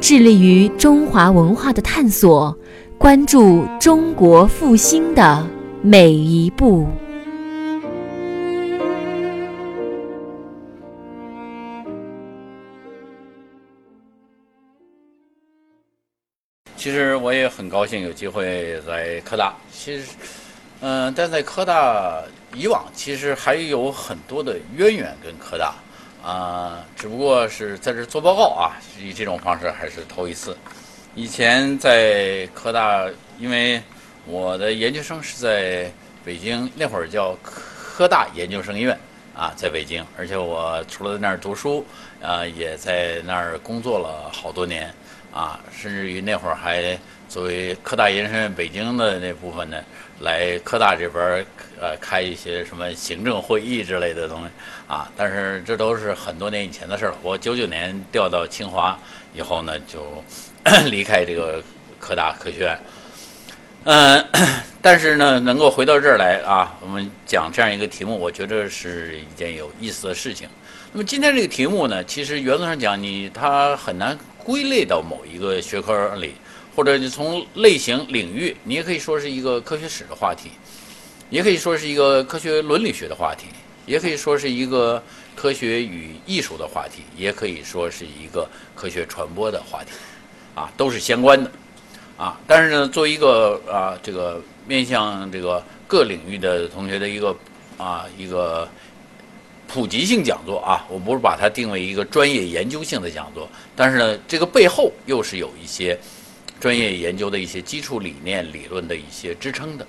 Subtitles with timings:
[0.00, 2.56] 致力于中华文化的探索，
[2.96, 5.46] 关注中国复兴的
[5.82, 6.88] 每一步。
[16.76, 19.54] 其实我也很高兴有机会在科大。
[19.70, 20.04] 其实，
[20.80, 22.22] 嗯，但在科大
[22.54, 25.74] 以往其实还有很多的渊源跟科大，
[26.22, 30.56] 啊，只不过是在这做报告啊，以这种方式还是头一次。
[31.14, 33.06] 以前在科大，
[33.38, 33.82] 因为
[34.26, 35.90] 我的研究生是在
[36.24, 38.98] 北京，那会儿叫科大研究生院
[39.34, 41.84] 啊，在北京，而且我除了在那儿读书，
[42.22, 44.92] 啊，也在那儿工作了好多年。
[45.32, 49.80] 啊，甚至于那会儿还作为科大研究生院北京的那部分呢，
[50.18, 51.46] 来科大这边
[51.80, 54.48] 呃开一些什么行政会议之类的东西
[54.86, 55.10] 啊。
[55.16, 57.14] 但是这都是很多年以前的事了。
[57.22, 58.98] 我九九年调到清华
[59.34, 60.22] 以后呢，就
[60.90, 61.62] 离开这个
[61.98, 62.78] 科大科学院。
[63.84, 64.24] 嗯，
[64.82, 70.48] 但是呢，能够回到这儿来啊，我们讲这样一个题目，我觉得是一件有意思的事情。
[70.92, 74.18] 那么今天这个题目呢，其实原则上讲，你它很难。
[74.42, 76.32] 归类到某一个学科里，
[76.74, 80.50] 或者你从类型领域，你也可以说是一个科学史的话题，
[81.30, 83.46] 也可以说是一个科学伦理学的话题，
[83.86, 85.02] 也可以说是一个
[85.34, 89.92] 科学与艺术的话题，也可以说是一个科学传播的话题，
[90.54, 91.50] 啊，都是相关的，
[92.16, 97.34] 啊，但是呢，作为一个啊，这个面向这个各领域的同学的一个
[97.78, 98.68] 啊一个。
[99.72, 105.96] 普及性讲座啊，我不是把它定为一个专业研究性的讲座，但是呢，这个背后又是有一些
[106.58, 109.86] 专业研究的一些基础理念、理论的一些支撑的。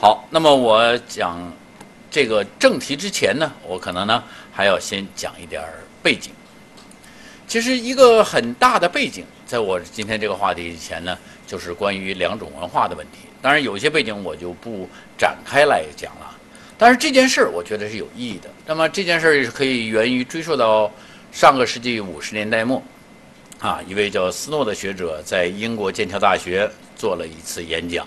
[0.00, 1.38] 好，那么我讲
[2.10, 5.62] 这个正题之前呢，我可能呢还要先讲一点
[6.02, 6.32] 背景。
[7.46, 13.28] 其实一个很大的背景，在我今天这个话题以前呢，就是关于两种文化的问题。
[13.42, 14.88] 当然，有些背景我就不
[15.18, 16.34] 展开来讲了。
[16.78, 18.48] 但是这件事儿，我觉得是有意义的。
[18.64, 20.90] 那么这件事儿是可以源于追溯到
[21.30, 22.82] 上个世纪五十年代末，
[23.58, 28.06] 啊，一位叫斯诺的学者在英国剑桥大学做了一次演讲，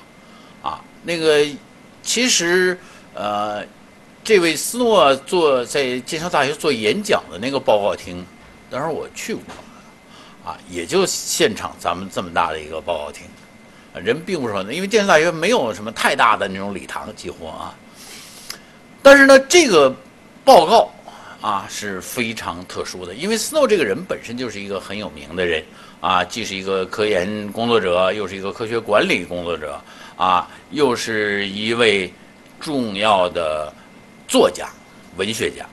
[0.63, 1.45] 啊，那个
[2.03, 2.77] 其实
[3.15, 3.65] 呃，
[4.23, 8.23] 这位斯诺做在剑桥大学做演讲的那个报告厅，
[8.69, 9.43] 当时我去过，
[10.45, 13.23] 啊，也就现场咱们这么大的一个报告厅，
[13.95, 17.73] 人并不少，因为剑桥大学没有什么太大的那种礼堂，几乎啊。
[19.01, 19.93] 但是呢，这个
[20.43, 20.91] 报告
[21.41, 25.63] 啊是非常特殊的，因为斯诺这个人本身就是一个很有名的人
[25.99, 29.79] 啊，既是一个科研工作者，又是一个科学管理工作者
[30.15, 32.11] 啊，又是一位
[32.59, 33.73] 重要的
[34.27, 34.67] 作家、
[35.17, 35.65] 文学家。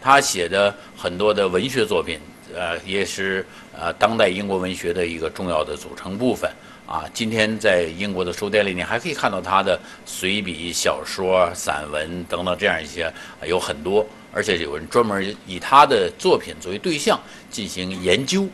[0.00, 2.20] 他写的很多的文学作品，
[2.54, 3.44] 呃，也是
[3.76, 6.50] 呃当代英国文学的一个重要的组成部分。
[6.86, 13.12] 啊，今天在英国的书店里，你还可以看到他的随笔、小说、散文等等这样一些，
[13.44, 17.20] 有很多，而且有人专门以他的作品作为对象
[17.50, 18.46] 进行研究，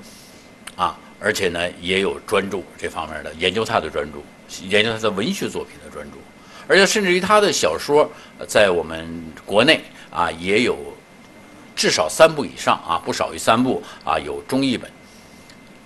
[0.76, 4.25] 啊，而且呢也有专注这方面的研究他的专注，
[4.68, 6.18] 研究他的文学作品的专注，
[6.66, 8.10] 而且甚至于他的小说
[8.46, 9.80] 在我们国内
[10.10, 10.76] 啊也有
[11.74, 14.90] 至少三部以上啊，不少于三部啊有中译本。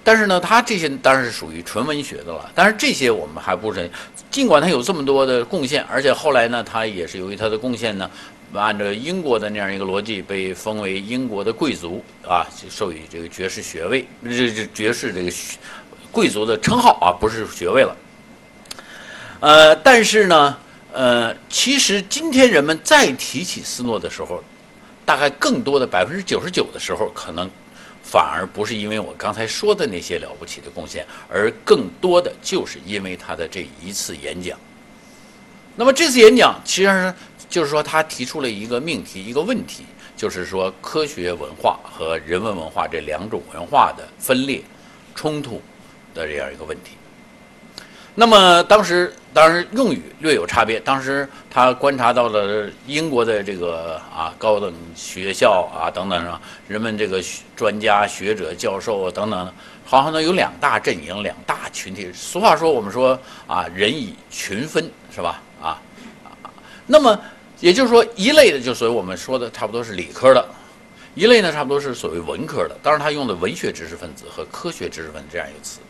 [0.03, 2.49] 但是呢，他这些当然是属于纯文学的了。
[2.55, 3.91] 但是这些我们还不是，
[4.31, 8.09] 尽管他有这么多的贡献，而且后来呢，他也是由于他的贡献呢，
[8.53, 15.33] 按照英国的那样一个逻辑，被封为英国的贵族啊，授予这个爵士学位，这这爵士这个
[16.13, 17.97] 贵族的称号啊，不是学位了。
[19.41, 20.57] 呃，但是呢，
[20.93, 24.43] 呃，其实今天人们再提起斯诺的时候，
[25.05, 27.51] 大概更多的百分之九十九的时候，可能。
[28.09, 34.57] 反而不是因为我刚才说的那些了不起的贡献，而更多的就是因为他的这一次演讲。
[35.75, 37.13] 那么这次演讲，其实
[37.51, 39.85] 就是说他提出了一个命题，一个问题，
[40.17, 44.63] 就是说科学文化和人文文化这两种文化的分裂、
[45.17, 45.61] 冲突
[46.15, 46.93] 的这样一个问题。
[48.19, 50.81] 那么当时当然用语略有差别。
[50.81, 57.23] 当时他观察到了英国的这个啊高等学校啊等等上，人们这个
[57.55, 59.53] 专家学者教授啊等等，
[59.85, 62.11] 好像呢有两大阵营、两大群体。
[62.15, 65.43] 俗话说，我们说啊人以群分，是吧？
[65.61, 65.77] 啊
[66.25, 66.49] 啊，
[66.87, 67.21] 那么
[67.61, 70.43] 也就是说，一类的就所谓我们说的差不多是理科的，
[71.15, 72.75] 一类呢差不多是所谓文科的。
[72.83, 75.81] 当然，他用的文学知识分子和科学知识分子这样一个词。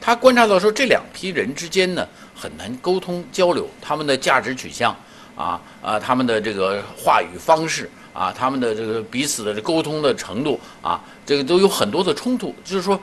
[0.00, 4.96] 他观察到说，这两批人之间呢很难沟通交流，他们的价值取向
[5.36, 12.98] 啊啊，他们的这个话语方式啊，他们的这个彼此的沟通的程度啊，这个都有很多的冲突，就是说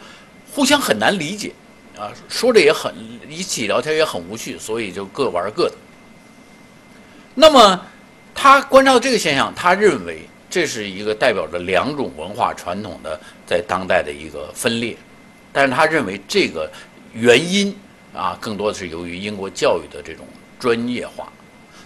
[0.52, 1.54] 互相很难理解
[1.96, 2.94] 啊，说着也很
[3.30, 5.76] 一起聊天也很无趣，所以就各玩各的。
[7.36, 7.80] 那么
[8.34, 14.98] 他观察到这个现象，他认为这是一个代表着两种文化传统的在当代的一个分裂。
[15.54, 16.70] 但是他认为这个
[17.14, 17.76] 原因
[18.14, 20.26] 啊，更多的是由于英国教育的这种
[20.60, 21.32] 专业化。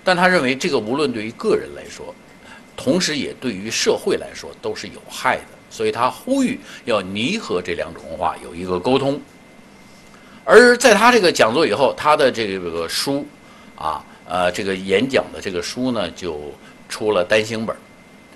[0.04, 2.14] 但他认为这个无论对于个人来说，
[2.76, 5.44] 同时也对于社会来说都是有害的。
[5.70, 9.22] 所以他呼吁要弥合这两种文化，有一个沟通。
[10.44, 13.26] 而在他这个讲座以后，他的这个书
[13.78, 16.52] 啊，呃，这个演讲的这个书呢，就
[16.90, 17.74] 出了单行本，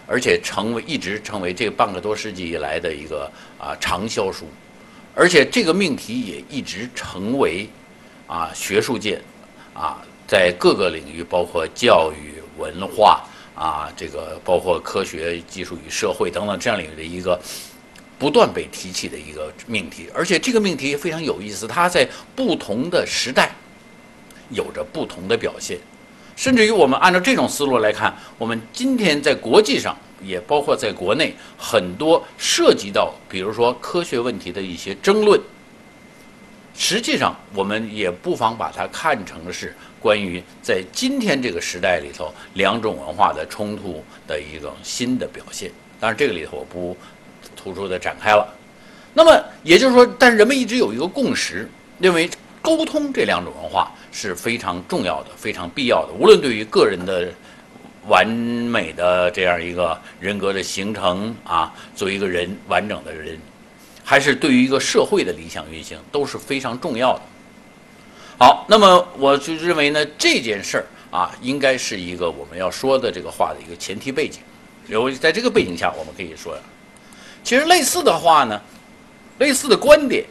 [0.07, 4.47] 而且成为一直成为这半个多世纪以来的一个啊畅销书。
[5.17, 7.69] 而且这个命题也一直成为，
[8.27, 9.21] 啊，学术界，
[9.73, 13.23] 啊，在各个领域，包括教育、文化，
[13.55, 17.39] 啊，这个包括科学技术与社会等等这样领域的一个
[18.19, 20.09] 不断被提起的一个命题。
[20.13, 23.55] 而且这个命题非常有意思，它在不同的时代
[24.49, 25.79] 有着不同的表现。
[26.35, 29.95] 甚至于我们按照这种思路来看，我们今天在国际上。
[30.25, 35.39] 也包括在国内很多涉及到，比如说科学问题的一些争论。
[36.77, 45.71] 实际上，我们也不妨把它看成是关于在今天这个时代里头两种文化的冲突的一种新的表现。
[46.01, 46.97] 当然，这个里头我不
[47.55, 48.53] 突出的展开了。
[49.13, 51.69] 那么也就是说，但人们一直有一个共识，
[51.99, 52.29] 认为
[52.61, 57.31] 沟通这两种文化是非常重要的、非常必要的，无论对于个人的。
[58.07, 63.39] 完美的这样一个人格的形成啊，作为一个人完整的人，
[64.03, 67.21] 还是对于一个社会的理想运行都是非常重要的。
[68.37, 74.41] 好，那么我就认为呢，这件事儿啊，应该是一个我们要说的这个话的一个前提背景。
[74.87, 76.55] 有在这个背景下，我们可以说，
[77.43, 78.61] 其实类似的话呢，
[79.39, 80.23] 类似的观点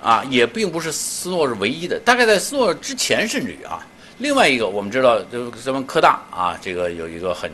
[0.00, 1.98] 啊，也并不是斯诺是唯一的。
[2.04, 3.84] 大概在斯诺之前，甚至于啊。
[4.18, 7.50] 另外一个，我们知道，就咱们科大啊，这个有一个很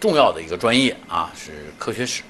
[0.00, 2.22] 重要的一个专业啊，是科学史。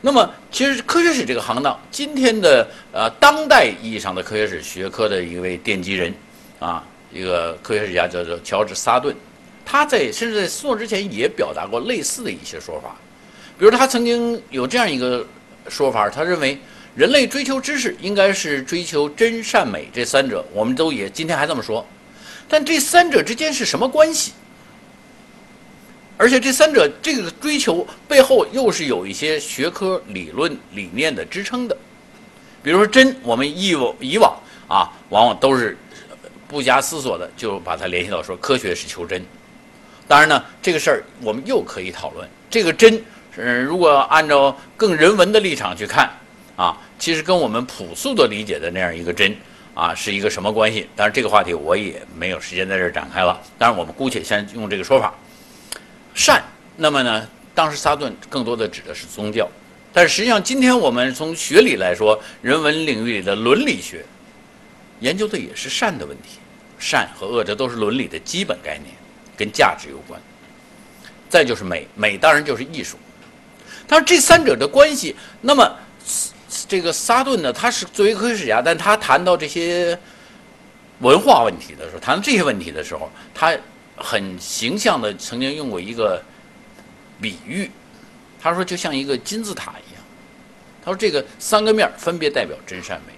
[0.00, 6.14] 那么，其实科学史这个行当，今天的呃当代意义上的科学史学科的一位奠基人
[6.58, 6.82] 啊，
[7.12, 9.14] 一个科学史家叫做乔治·萨顿，
[9.62, 12.96] 他在甚至在斯诺之前也表达过类似的一些说法。
[13.58, 15.26] 比如，他曾经有这样一个
[15.68, 16.58] 说法，他认为
[16.94, 21.86] 人类追求知识应该是追求真善美这三者，我们都也今天还这么说。
[22.50, 24.32] 但这三者之间是什么关系？
[26.18, 31.74] 而且这三者这个追求背后又是有一些学科理论理念的支撑的。
[32.62, 34.38] 比如说真，我们以往以往
[34.68, 35.78] 啊，往往都是
[36.46, 39.24] 不加思索的就把它联系到说科学是求真。
[40.06, 43.02] 当然呢，这个事儿我们又可以讨论，这个真，
[43.36, 46.10] 嗯，如果按照更人文的立场去看
[46.56, 49.34] 啊，其实跟我们朴素的理解的那样一个真。
[49.80, 50.86] 啊，是一个什么关系？
[50.94, 53.40] 当然，这个话题我也没有时间在这儿展开了。
[53.56, 55.14] 当然，我们姑且先用这个说法，
[56.12, 56.44] 善。
[56.76, 59.48] 那么呢，当时萨顿更多的指的是宗教，
[59.90, 64.04] 但是实际上，今天我们从学理来说，人文领域里的伦理学
[65.00, 66.38] 研究的也是善的问题。
[66.78, 68.94] 善和恶，这都是伦理的基本概念，
[69.34, 70.20] 跟价值有关。
[71.30, 72.98] 再就是美，美当然就是艺术。
[73.88, 75.74] 但是这三者的关系，那么。
[76.70, 79.98] 这个萨顿呢，他是作为科学史家，但他谈到这些
[81.00, 83.52] 文化问题的时候，谈到这些问题的时候，他
[83.96, 86.22] 很形象的曾经用过一个
[87.20, 87.68] 比喻，
[88.40, 90.02] 他说就像一个金字塔一样，
[90.84, 93.14] 他说这个三个面分别代表真善美，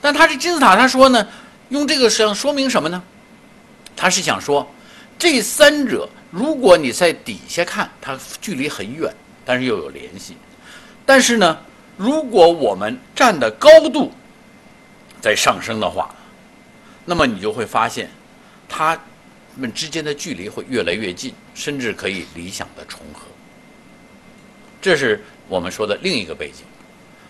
[0.00, 1.28] 但他这金字塔他说呢，
[1.68, 3.02] 用这个想说明什么呢？
[3.94, 4.66] 他是想说
[5.18, 10.34] 这三者，如果你在底下看，它距离很远，但是又有联系，
[11.04, 11.58] 但是呢。
[12.00, 14.10] 如果我们站的高度
[15.20, 16.14] 在上升的话，
[17.04, 18.08] 那么你就会发现，
[18.66, 18.98] 它
[19.54, 23.26] 们之间的距离会越来越近，甚至可以理想的重合。
[24.80, 26.64] 这是我们说的另一个背景。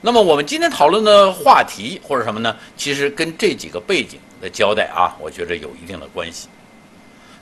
[0.02, 2.56] 那么我们今天讨论的话题或者什么呢？
[2.76, 6.48] 其实跟这几个背景的交代啊，我觉得有一定的关系。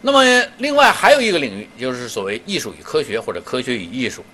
[0.00, 0.25] 那么
[0.56, 4.25] 另外还有一个领域，就是所谓艺术与科学或者科学与艺术。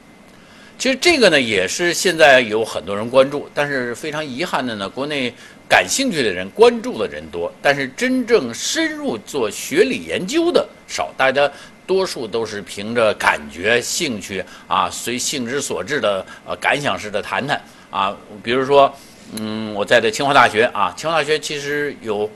[0.84, 5.32] 其实这个呢，也是现在有很多人关注，但是非常遗憾的呢，国内
[5.66, 11.10] 感兴趣的人、关注的人多，但是真正深入做学理研究的少。
[11.16, 11.50] 大家
[11.86, 17.58] 多数都是凭着感觉、兴趣啊，随性之所至的呃感想式的谈谈。
[17.88, 18.94] 啊，比如说，
[19.38, 22.30] 嗯，我在的清华大学啊，清华大学其实有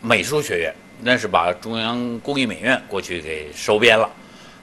[0.00, 0.72] 美术学院，
[1.02, 4.08] 那是把中央工艺美院过去给收编了。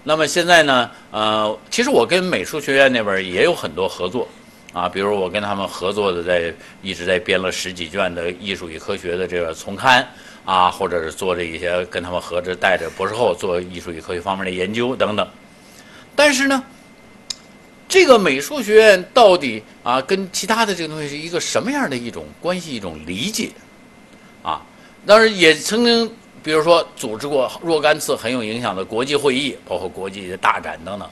[0.03, 4.27] 那么现在呢，呃，其实我跟美术学院那边也有很多合作
[4.73, 10.07] 啊，比如我跟他们合作的，在一直在编了十几卷的艺术与科学的这个丛刊
[10.45, 15.27] 啊，或者是做这一些跟他们合着带着博士后做艺术与科学方面的研究等等。
[16.15, 16.63] 但是呢。
[17.91, 23.49] 这个美术学院到底啊，跟其他的这个东西是一个什么样的一种关系、一种理解
[24.43, 24.61] 啊？
[25.07, 26.11] 当然也曾经，
[26.43, 31.09] 比如说组织过若干次很有影响的国际会议，包括国际的大展等等。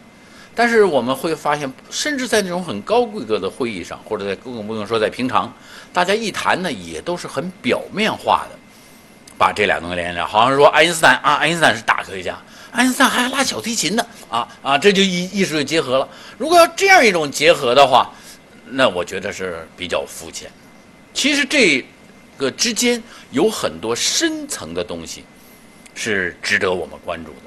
[0.55, 5.53] 但是我们会发现，甚至在那种很高规格的会议上，或者在更不用说在平常，
[5.93, 8.57] 大家一谈呢，也都是很表面化的，
[9.37, 12.35] 把这俩东西连起来，好像说爱因斯坦啊，爱因斯坦是大科学家。
[12.71, 16.09] 爱因斯坦还拉小提琴呢，啊啊，这就艺艺术就结合了。
[16.37, 18.11] 如果要这样一种结合的话，
[18.65, 20.49] 那我觉得是比较肤浅。
[21.13, 21.83] 其实这
[22.37, 23.01] 个之间
[23.31, 25.23] 有很多深层的东西
[25.95, 27.37] 是值得我们关注的。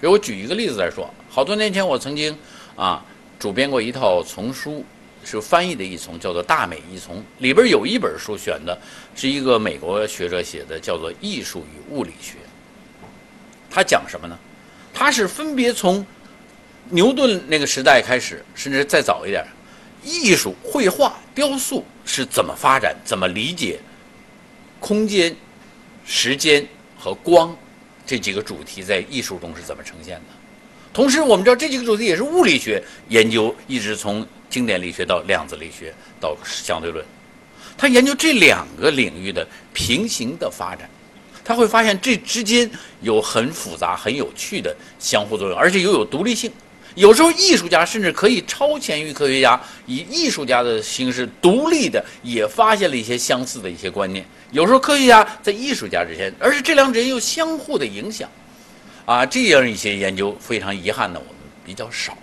[0.00, 2.36] 给我举一个例子来说，好多年前我曾经
[2.76, 3.04] 啊
[3.38, 4.84] 主编过一套丛书，
[5.24, 8.78] 是翻译的一丛，叫做《大美一丛》，里边有一本书选的
[9.14, 12.34] 是一个美国学者写的，叫做《艺术与物理学》。
[13.70, 14.38] 他讲什么呢？
[14.92, 16.04] 他是分别从
[16.88, 19.46] 牛顿那个时代开始，甚至再早一点，
[20.02, 23.78] 艺术、绘画、雕塑是怎么发展、怎么理解
[24.80, 25.34] 空间、
[26.04, 26.66] 时间
[26.98, 27.56] 和光
[28.04, 30.24] 这几个主题在艺术中是怎么呈现的。
[30.92, 37.04] 同时，我们知道这几个主题也是物理学研究，一直从经典力学到量子力学到相对论，
[37.78, 40.90] 他研究这两个领域的平行的发展。
[41.44, 42.68] 他会发现这之间
[43.00, 46.50] 有很复杂、很有趣的相互作用，而且又有独立性。
[46.94, 54.24] 有时候艺术家甚至可以超前于科学家，以艺术家的形式独立的也发现了一些相似的一些观念。
[54.50, 58.28] 有时候科学家在艺术家之间，而且这两者又相互的影响。
[59.06, 62.16] 啊，这样一些研究非常遗憾的，我们比较少。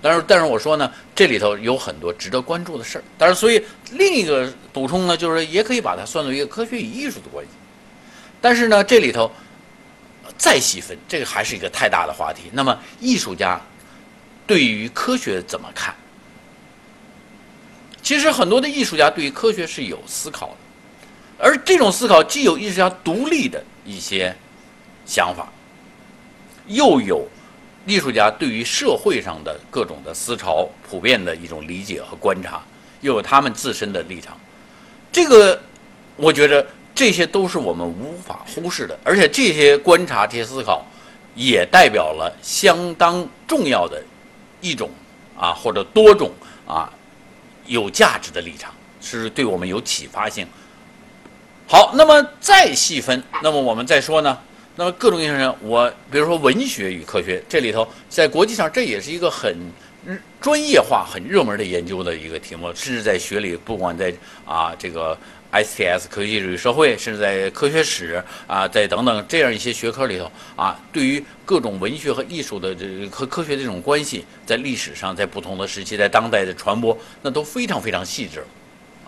[0.00, 3.04] 但是，但是我说呢，这里头有很多值得关注的事儿。
[3.18, 3.60] 但是，所以
[3.92, 7.50] 另一个补充呢，就是也可以把它算作一个科学与艺术的关系。
[8.40, 9.28] 但是呢，这里头
[10.38, 12.42] 再细分，这个还是一个太大的话题。
[12.52, 13.60] 那么，艺术家
[14.46, 15.94] 对于科学怎么看？
[18.02, 20.56] 其实很多的艺术家对于科学是有思考的，
[21.38, 24.34] 而这种思考既有艺术家独立的一些
[25.06, 25.50] 想法，
[26.66, 27.26] 又有
[27.86, 32.62] 艺术家对于社会上的各种的思潮普遍的一种理解和观察，
[33.00, 34.38] 又有他们自身的立场。
[35.10, 35.60] 这个，
[36.16, 36.66] 我觉得。
[36.96, 40.86] 这些都是我们无法忽视的，而且这些观察、这些思考，
[41.34, 44.00] 也代表了相当重要的
[44.64, 44.88] 一种
[45.38, 46.32] 啊，或者多种
[46.66, 46.90] 啊
[47.66, 50.46] 有价值的立场，是对我们有启发性。
[51.68, 54.38] 好，那么再细分，那么我们再说呢？
[54.76, 59.54] 那么各种意义上，我比如说文学与科学，这里头在国际上这也是一个很
[60.40, 64.12] 专业化、很热门的研究的一个题目，甚至在学里，不管在
[64.46, 65.16] 啊这个。
[65.54, 78.44] STS 科学技术与社会，甚至在科学史啊，在等等这样一些学科里头啊，对于各种文学和艺术的这和科学这种关系，在历史上，在不同的时期，在当代的传播，那都非常非常细致，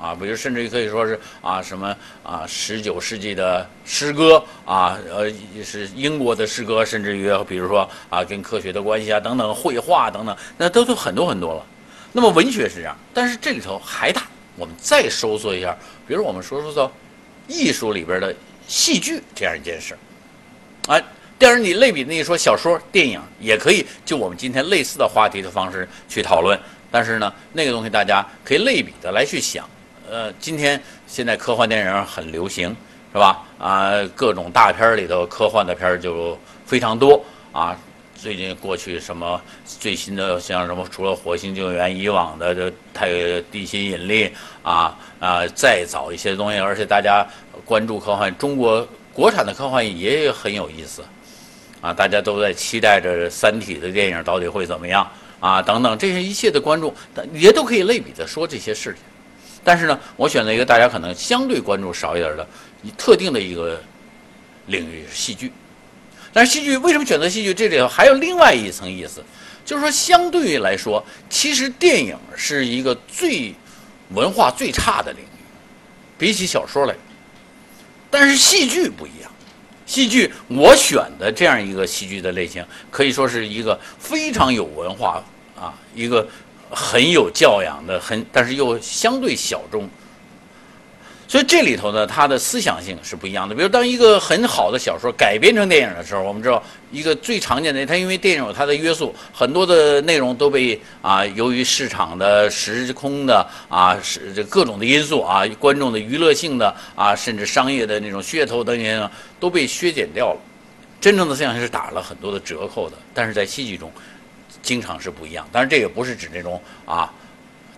[0.01, 5.29] 啊，比如甚至于可以说是啊什么啊，十九世纪的诗歌啊，呃，
[5.65, 11.67] 是英国的诗歌，甚至于比如说啊，跟科学的关系啊等等，绘画等等，那都都很多很多了。
[12.13, 14.23] 那么文学是这样，但是这里头还大。
[14.59, 15.77] 我们再收缩一下，
[16.07, 16.91] 比如我们说说说
[17.49, 18.35] 艺术里边的
[18.69, 19.95] 戏剧这样一件事
[20.87, 21.03] 儿，啊，
[21.39, 26.59] 电影你类比那一说小说、电影也可以就我们今天类似的话题的方式去讨论，
[26.91, 29.69] 但是呢，那个东西大家可以类比的来去想，
[30.11, 32.69] 呃，今天现在科幻电影很流行，
[33.13, 33.45] 是吧？
[33.59, 37.77] 啊，各种大片里头科幻的片就非常多啊。
[38.17, 39.41] 最近过去什么
[39.79, 40.87] 最新的像什么？
[40.91, 43.09] 除了火星救援，以往的这太
[43.53, 44.33] 地心引力
[44.63, 47.25] 啊啊，再早一些东西，而且大家
[47.65, 51.05] 关注科幻，中国国产的科幻也很有意思
[51.81, 51.93] 啊！
[51.93, 55.09] 大家都在期待着《三体》的电影到底会怎么样
[55.39, 55.61] 啊？
[55.61, 56.93] 等等，这些一切的关注，
[57.33, 59.03] 也都可以类比的说这些事情。
[59.63, 62.47] 但是呢，我选择一个大家可能相对关注少一点的，
[62.97, 63.79] 特定的一个
[64.67, 65.53] 领域——戏剧。
[66.37, 67.55] 但是戏剧为什么选择戏剧？
[67.55, 69.25] 这里头还有另外一层意思，
[69.65, 73.55] 就是说，相对来说，其实电影是一个最
[74.11, 75.43] 文化最差的领域，
[76.19, 76.95] 比起小说来。
[78.11, 79.33] 但是戏剧不一样，
[79.87, 85.25] 戏剧我选的这样一个戏剧的类型，可以说是一个非常有文化
[85.59, 86.29] 啊，一个。
[86.69, 89.89] 很有教养的，很但是又相对小众，
[91.29, 93.55] 所以这里头呢，它的思想性是不一样的。
[93.55, 110.41] 比如，当一个很好的小说改编成电影的时候，我们知道一个最常见的，它因为电影有它的约束，很多的内容都被啊，由于市场的时空的啊，是这各种的因素啊，观众的娱乐性的啊，甚至商业的那种噱头等等，都被削减掉了。
[111.01, 113.91] 真正的思想性是打了很多的折扣的，但是在戏剧中。
[114.63, 117.13] 经常是不一样，当然这也不是指那种啊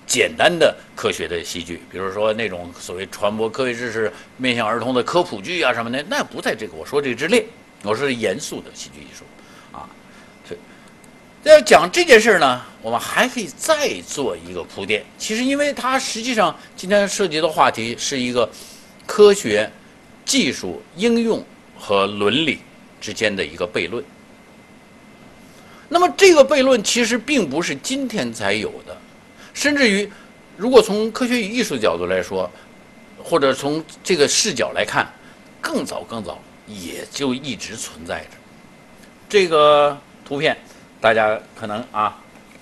[0.08, 7.44] 简单的科学的戏剧，比如说那种所谓传播科学知识、面向儿童的科普剧啊什么的，那不在这个我说这之列。
[7.84, 9.24] 我说严肃的戏剧艺术
[9.70, 9.88] 啊，
[10.48, 10.56] 这
[11.52, 15.04] 要讲这件事儿呢，我们还可以再做一个铺垫。
[15.16, 18.50] 其实，因为它实际上今天涉及的话题是一个
[19.06, 19.70] 科学
[20.24, 21.44] 技术应用
[21.78, 22.58] 和伦理
[23.00, 24.04] 之间的一个悖论。
[25.88, 29.00] 那么这个悖论其实并不是今天才有的，
[29.58, 30.08] 甚至于，
[30.56, 32.48] 如果从科学与艺术角度来说，
[33.20, 35.12] 或者从这个视角来看，
[35.60, 36.38] 更早更早
[36.68, 38.30] 也就一直存在着。
[39.28, 40.56] 这个图片
[41.00, 42.16] 大家可能啊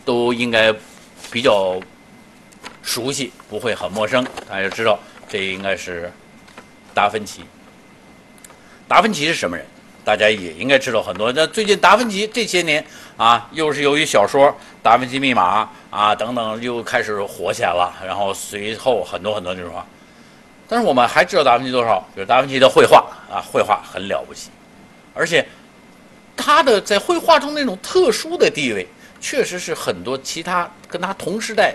[0.07, 0.75] 都应该
[1.31, 1.79] 比较
[2.83, 4.27] 熟悉，不会很陌生。
[4.49, 4.99] 大家知道
[5.29, 6.11] 这应该是
[6.95, 7.43] 达芬奇。
[8.89, 9.67] 达芬奇是什么人？
[10.07, 11.33] 大家也应该知道很多。
[11.33, 12.87] 那最近达芬奇这些年
[13.17, 14.47] 啊，又是由于小说
[14.81, 17.93] 《达芬奇密码》啊等等，又开始火起来了。
[18.07, 19.85] 然后随后很多很多这种话，
[20.69, 21.99] 但是我们还知道达芬奇多少？
[22.15, 24.51] 比如达芬奇的绘画啊，绘画很了不起，
[25.13, 25.45] 而且
[26.37, 28.87] 他的在绘画中那种特殊的地位，
[29.21, 31.75] 确实是很多其他跟他同时代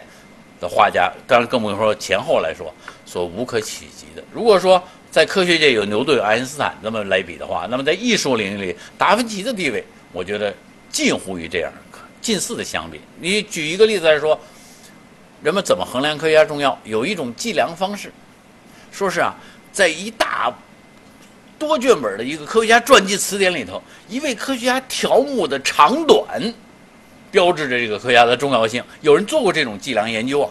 [0.61, 2.73] 的画家，当然更不用说前后来说，
[3.05, 4.23] 所无可企及的。
[4.31, 10.55] 如果说在科学界有牛顿、爱因斯坦这么来比的话，那么在艺术领域里，达芬奇的地位，我觉得
[10.89, 11.73] 近乎于这样，
[12.21, 13.01] 近似的相比。
[13.19, 14.39] 你举一个例子来说，
[15.43, 16.79] 人们怎么衡量科学家重要？
[16.85, 18.09] 有一种计量方式，
[18.89, 19.35] 说是啊，
[19.73, 20.49] 在一大
[21.59, 26.41] 多卷本的一个科学家传记词典里头，一位科学家条目的长短，
[27.29, 28.81] 标志着这个科学家的重要性。
[29.01, 30.41] 有人做过这种计量研究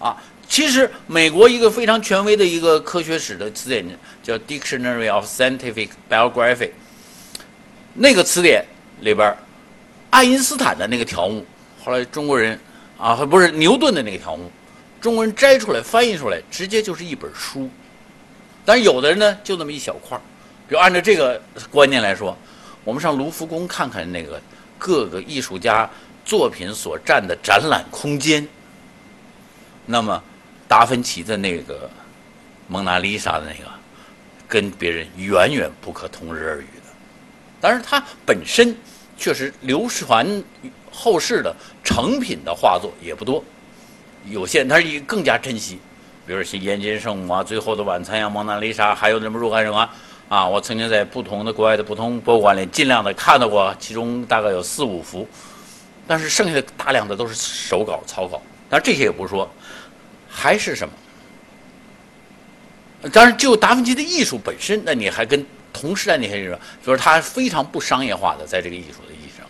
[0.00, 0.16] 啊，啊。
[0.52, 3.82] 其实，美国一个非常权威的一个科学史的词典
[4.22, 6.56] 叫《Dictionary of Scientific Biography》，
[7.94, 8.62] 那个词典
[9.00, 9.34] 里边，
[10.10, 11.42] 爱因斯坦的那个条目，
[11.82, 12.60] 后来中国人
[12.98, 14.52] 啊，不是牛顿的那个条目，
[15.00, 17.70] 中国人摘出来翻译出来，直接就是一本书。
[18.62, 20.20] 但有的人呢，就那么一小块儿。
[20.68, 22.36] 比如按照这个观念来说，
[22.84, 24.38] 我们上卢浮宫看看那个
[24.78, 25.88] 各个艺术家
[26.26, 28.46] 作品所占的展览空间，
[29.86, 30.22] 那么。
[30.72, 31.74] 达芬奇的那个
[32.66, 33.70] 《蒙娜丽莎》的那个，
[34.48, 36.90] 跟别人远远不可同日而语的。
[37.60, 38.74] 但是，他本身
[39.18, 40.26] 确实流传
[40.90, 41.54] 后世的
[41.84, 43.44] 成品的画作也不多，
[44.24, 44.66] 有限。
[44.66, 45.78] 他是更加珍惜，
[46.26, 49.86] 比如像《眼见圣母》啊，《最后的晚餐》呀，《蒙娜丽莎》，还有什么若干什么
[50.30, 50.48] 啊。
[50.48, 55.28] 我曾经在不同的国外的不同博物馆里尽量的看到过，其中大概有四五幅，
[56.06, 58.40] 但是剩下的大量的都是手稿草稿。
[58.70, 59.46] 但是这些也不说。
[60.34, 60.94] 还是什么？
[63.12, 69.44] 当然，就达芬奇的艺术本身，那你还跟同时代那些人，就是他非常不商业化的，在这个艺术的意义上，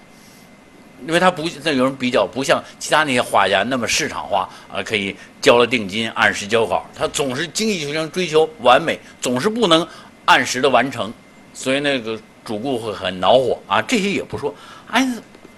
[1.06, 9.86] 因为他不，那有人比较不像其他那些画家那么市场化啊，可以交了定金按时交稿，他总是精益求精，追求完美，总是不能
[10.24, 11.12] 按时的完成，
[11.52, 13.82] 所以那个主顾会很恼火啊。
[13.82, 14.54] 这些也不说，
[14.90, 15.06] 哎，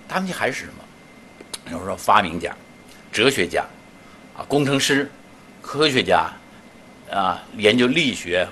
[0.09, 0.73] 达芬奇还是什么？
[1.71, 2.53] 有人说发明家、
[3.13, 3.65] 哲学家。
[4.37, 5.11] 啊，工程师、
[5.63, 6.33] 科学家，
[7.11, 8.49] 啊，研究力学、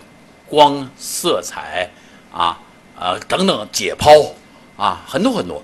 [0.46, 1.90] 光、色彩，
[2.32, 2.58] 啊
[2.96, 4.32] 啊等等解剖，
[4.76, 5.62] 啊很多很多。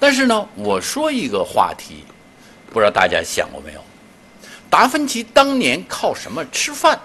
[0.00, 2.04] 但是呢，我说一个话题，
[2.70, 3.84] 不知道大家想过没有？
[4.70, 6.98] 达芬奇当年靠什么吃饭？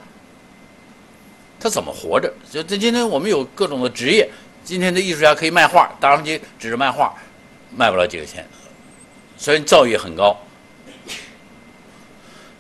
[1.59, 2.33] 他怎么活着？
[2.49, 4.29] 就这今天我们有各种的职业，
[4.63, 7.13] 今天的艺术家可以卖画，达芬奇只是卖画，
[7.75, 8.47] 卖不了几个钱，
[9.37, 10.37] 虽然造诣很高。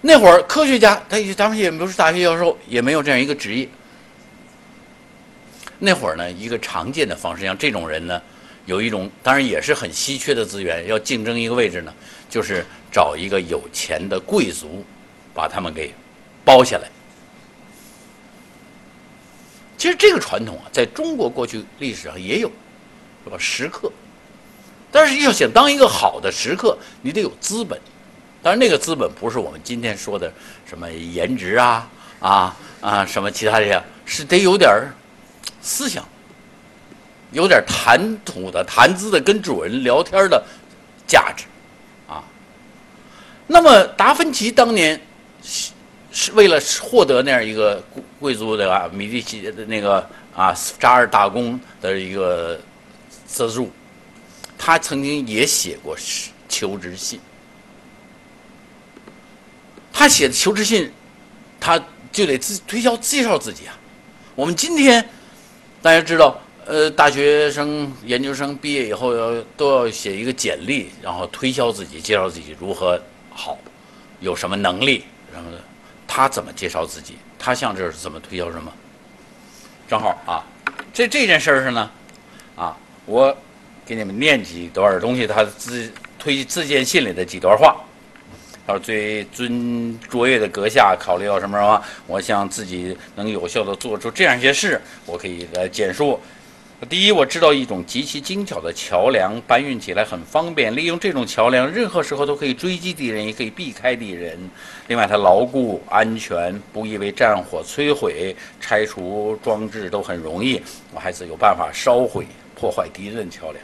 [0.01, 3.69] 那会儿科学家，他也当时也不是大学教授，也没有这样一个职业。
[5.77, 8.19] 那会儿呢，一个常见的方式，像这种人呢，
[8.65, 11.93] 有一种当然也是很稀缺的资源，要竞争一个位置呢，
[12.29, 14.83] 就是找一个有钱的贵族
[15.33, 15.93] 把他们给
[16.43, 16.89] 包下来。
[19.77, 22.51] 其实这个传统啊，在中国过去历史上也有，
[23.23, 23.37] 是吧？
[23.39, 23.91] 食客，
[24.91, 27.79] 但是要想当一个好的食客，你得有资本。
[28.41, 30.31] 当然，那个资本不是我们今天说的
[30.65, 34.89] 什么颜值啊啊啊什么其他的呀，是得有点儿
[35.61, 36.03] 思想，
[37.31, 40.43] 有点谈吐的、谈资的，跟主人聊天的
[41.07, 41.45] 价值
[42.07, 42.23] 啊。
[43.47, 44.99] 那么达芬奇当年。
[46.13, 47.81] 是为了获得那样一个
[48.19, 52.59] 贵族的啊，米利奇的那个啊扎尔大公的一个
[53.25, 53.71] 资助，
[54.57, 55.95] 他曾经也写过
[56.49, 57.17] 求职信。
[59.93, 60.91] 他写的求职信，
[61.59, 61.79] 他
[62.11, 63.77] 就得自推销介绍自己啊。
[64.35, 65.07] 我们今天
[65.81, 72.99] 大家知道，呃，大学生、研究生毕业以后要都要写一个简历，然后推销自己，介绍自己如何
[73.29, 73.57] 好，
[74.19, 75.57] 有什么能力什么的。
[76.07, 77.17] 他怎么介绍自己？
[77.37, 78.71] 他向这是怎么推销什么？
[79.87, 80.43] 正好啊，
[80.93, 81.91] 这这件事儿是呢，
[82.55, 82.75] 啊，
[83.05, 83.35] 我
[83.85, 87.75] 给你们念几段东西，他自推自荐信里的几段话。
[88.71, 91.81] 他说：“最尊卓越的阁下，考虑到什么什么？
[92.07, 96.17] 我想自己能有效的做出这样一些事，我可以来简述。”
[96.89, 100.75] 第一，我知道一种极其精巧的桥梁，搬运起来很方便。
[100.75, 104.39] 利用这种桥梁，任何时候都可以追击敌人，也可以避开敌人。
[104.87, 108.35] 另外，它牢固、安全，不易为战火摧毁。
[108.59, 110.59] 拆除装置都很容易。
[110.91, 113.63] 我还是有办法烧毁、破坏敌人桥梁。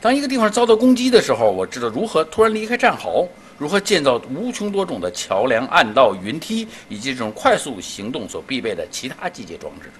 [0.00, 3.28] 当一个地方遭到攻击的时候，我知道如何突然离开战壕，
[3.60, 9.90] 如何建造无穷多种的桥梁、暗道、云梯，以及这种快速行动所必备的其他机械装置。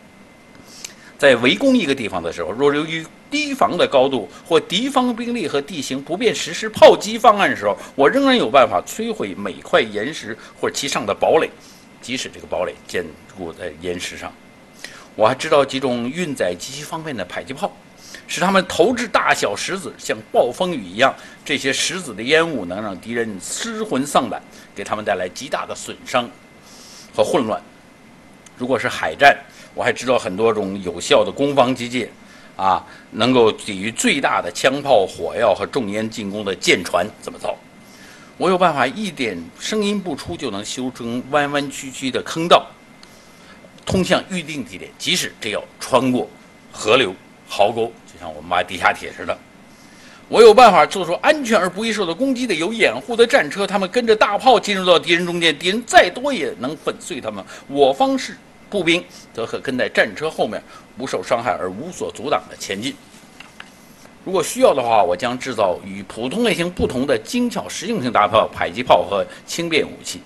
[1.18, 11.50] 在围攻一个地方的时候，若由于堤防的高度或敌方兵力和地形不便实施炮击方案的时候，我仍然有办法摧毁每块岩石或其上的堡垒，
[12.00, 13.04] 即使这个堡垒坚
[13.36, 14.32] 固在岩石上。
[15.14, 17.70] 我还知道几种运载极其方便的迫击炮，
[18.30, 21.12] 使他们投掷大小石子像暴风雨一样，
[21.44, 24.40] 这些石子的烟雾能让敌人失魂丧胆，
[24.72, 26.30] 给他们带来极大的损伤
[27.12, 27.60] 和混乱。
[28.56, 29.36] 如果是海战，
[29.74, 32.08] 我还知道很多种有效的攻防机械，
[32.54, 37.56] 啊，能够抵御最大的枪炮、火药和重烟进攻的舰船怎么造？
[38.36, 42.64] 我有办法一点声音不出就能修成弯弯曲曲的坑道，
[43.84, 46.30] 通向预定地点，即使这要穿过
[46.70, 47.12] 河流、
[47.48, 49.36] 壕沟，像我们挖地下铁似的。
[50.28, 57.44] 我有办法做出安全而不易受到攻击的、有掩护的战车，他们跟着大炮进入到敌人中间，敌人再多也能粉碎他们。
[57.66, 58.36] 我方是。
[58.68, 59.04] 步兵
[59.34, 60.62] 则可跟在战车后面，
[60.96, 62.94] 不受伤害而无所阻挡地前进。
[64.24, 70.20] 如果需要的话，我将制造与普通类型不同的精巧实用性大炮、迫击炮和轻便武器。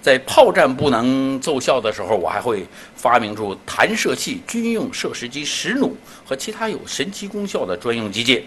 [0.00, 2.64] 在炮战不能奏效的时候，我还会
[3.04, 8.40] 发明出弹射器、军用射石机、石弩和其他有神奇功效的专用机械，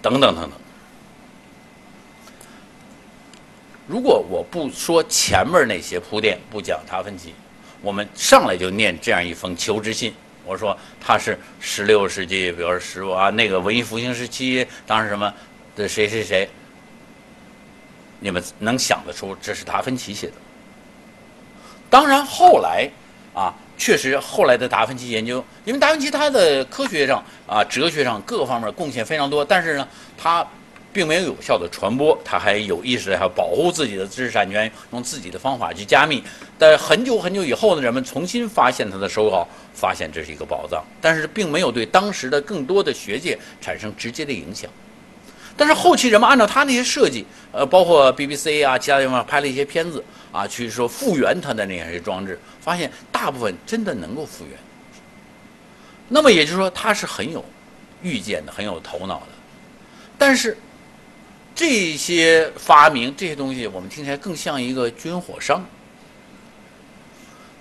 [0.00, 0.52] 等等等等。
[3.88, 7.34] 如果我不说前面那些铺垫，不讲达芬奇。
[7.82, 15.34] 我们上来就念这样一封求职信，我说他是十六世纪，比如说十五啊那个文艺复兴时期，当时什么
[15.74, 16.48] 的谁谁谁，
[18.20, 20.34] 你们能想得出这是达芬奇写的？
[21.90, 22.88] 当然后来
[23.34, 30.46] 啊，确实后来的达芬奇研究，因为达芬奇他的科学上啊、哲学上各方面贡献非常多，但是呢，他。
[30.92, 36.20] 并没有有效的传播，他还有意识要保护自己的知识产权，用自己的方法去加密。
[36.58, 44.68] 但很久很久以后呢，人们重新发现他的手稿，发现这是一个宝藏，但是并没有对当时的更多的学界产生直接的影响。
[45.60, 54.58] 但是后期人们按照他那些设计，呃，包括 BBC 啊，其他地方拍了一些片子啊，去说复原他的那些装置，发现大部分真的能够复原。
[56.08, 57.44] 那么也就是说，他是很有
[58.02, 59.32] 预见的，很有头脑的，
[60.16, 60.56] 但是。
[61.52, 65.62] 这些发明，这些东西，我们听起来更像一个军火商。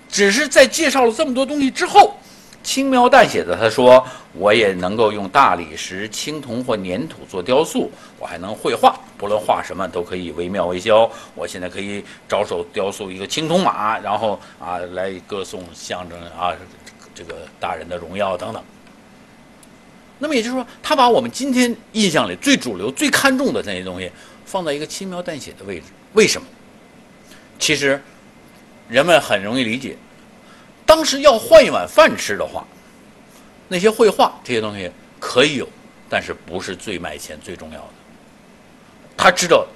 [0.07, 2.17] 只是在介绍了这么多东西之后，
[2.61, 11.09] 轻描淡写的他说：“我也能够用大理石、青铜或粘土做雕塑，我还能绘画，不论画什么都可以惟妙惟肖。
[11.33, 16.53] 我现在可以着手雕塑一个青铜马，然后啊，来歌颂象征啊
[17.15, 18.61] 这个大人的荣耀等等。”
[20.19, 24.11] 那么也就是说，他把我们今天印象里最主流、最看重的那些东西，
[24.45, 25.85] 放在一个轻描淡写的位置。
[26.13, 26.47] 为什么？
[27.57, 28.01] 其实，
[28.89, 29.95] 人们很容易理解。
[30.89, 32.65] 当时要换一碗饭吃的话，
[33.67, 35.69] 那些绘画这些东西可以有，
[36.09, 37.93] 但是不是最卖钱、最重要的。
[39.15, 39.67] 他知道，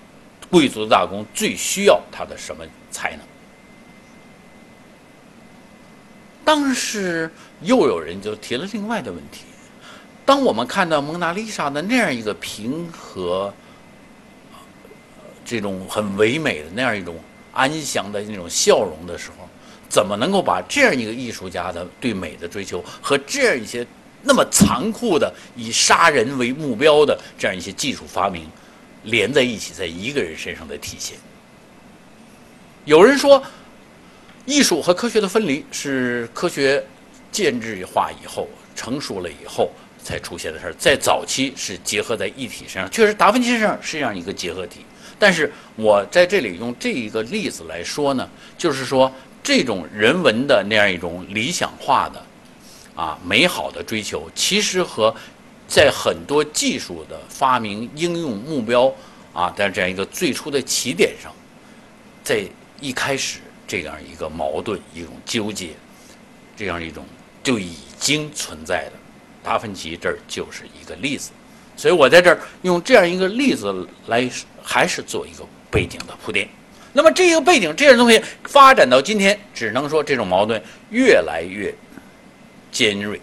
[0.50, 3.20] 贵族大公最需要他的什么才能？
[6.44, 9.44] 当时又有人就提了另外的问题：
[10.26, 13.54] 当我们看到蒙娜丽莎的那样一个平和、
[15.46, 17.16] 这种很唯美的那样一种
[17.52, 19.48] 安详的那种笑容的时候，
[19.94, 23.86] 怎么能够把这样一个艺术家的对美的追求和这样一些
[24.24, 28.50] 那么残酷的以杀人为目标的这样一些技术发明
[29.04, 31.16] 连在一起，在一个人身上的体现？
[32.86, 33.44] 有人说。
[34.46, 36.84] 艺术和科学的分离是科学
[37.32, 39.72] 建制化以后、成熟了以后
[40.04, 44.82] 才出现的事儿，在早期是结合在一体身上，确实达芬奇身上是这样一个结合体。
[45.18, 49.10] 但是我在这里用这一个例子来说呢，就是说
[49.44, 52.26] 这种人文的那样一种理想化的、
[52.96, 55.14] 啊美好的追求，其实和
[55.68, 58.92] 在很多技术的发明应用目标
[59.34, 61.32] 啊在这样一个最初的起点上，
[62.24, 62.44] 在
[62.80, 63.40] 一开始。
[63.66, 65.70] 这样一个矛盾，一种纠结，
[66.56, 67.04] 这样一种
[67.42, 68.92] 就已经存在的，
[69.42, 71.32] 达芬奇这儿就是一个例子，
[71.76, 74.30] 所以我在这儿用这样一个例子来，
[74.62, 76.48] 还是做一个背景的铺垫。
[76.94, 81.74] 那么这个背景，这些东西发展到今天，只能说这种矛盾越来越
[82.72, 83.20] 尖锐。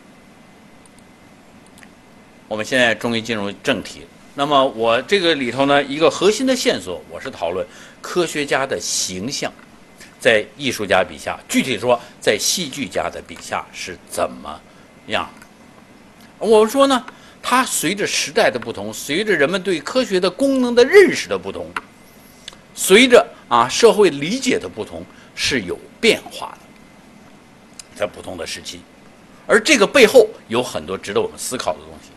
[2.49, 4.07] 我们现在终于进入正题。
[4.35, 7.67] 那么我这个里头呢，一个核心的线索，我是讨论
[8.01, 9.53] 科学家的形象。
[10.19, 14.61] 在艺术家笔下，具体说，在戏剧家的笔下是怎么
[15.07, 15.27] 样？
[16.39, 17.05] 我们说呢，
[17.43, 21.71] 它随着时代的不同，随着人们对科学的功能的认识的不同，
[22.75, 26.59] 随着啊社会理解的不同，是有变化的，
[27.95, 28.81] 在不同的时期，
[29.47, 32.09] 而这个背后有很多值得我们思考的东西。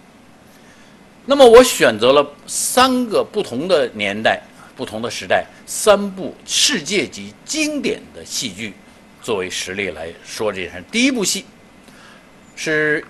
[1.25, 4.41] 那么，我选择了三个不同的年代。
[4.75, 8.73] 不同的时代，三部世界级经典的戏剧
[9.21, 10.83] 作为实例来说这件事。
[10.91, 11.45] 第一部戏
[12.55, 13.05] 是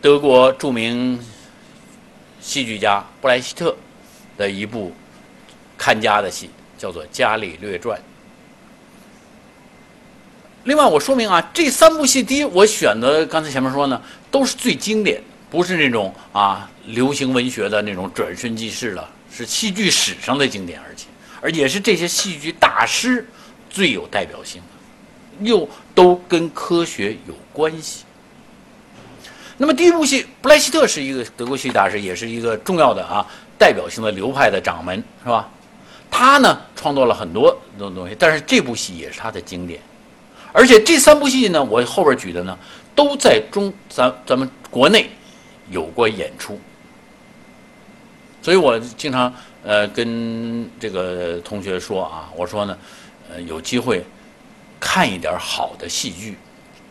[0.00, 1.16] 德国著名
[2.40, 3.76] 戏剧家布莱希特
[4.36, 4.92] 的一部
[5.78, 6.50] 看家的戏，
[6.80, 7.98] 叫做《伽利略传》。
[10.64, 19.06] 另外，我说明啊，这三部戏，第一，我选择刚才前面说呢，都是最经典，不是那种啊流行文学的那种转瞬即逝的。
[19.32, 21.06] 是戏剧史上的经典，而且，
[21.40, 23.26] 而且是这些戏剧大师
[23.68, 28.04] 最有代表性的，又都跟科学有关系。
[29.56, 33.24] 那么第一部戏，布莱希特是一个德国戏剧大师，也是一个重要的啊
[33.56, 35.48] 代表性的流派的掌门，是吧？
[36.10, 39.80] 他呢创作了很多东东西，但是这部戏也是他的经典。
[40.52, 42.58] 而且这三部戏呢，我后边举的呢，
[42.94, 45.08] 都在中咱咱们国内
[45.70, 46.58] 有过演出。
[48.42, 52.76] 所以我经常呃跟这个同学说啊，我说呢，
[53.30, 54.04] 呃有机会
[54.80, 56.36] 看一点好的戏剧，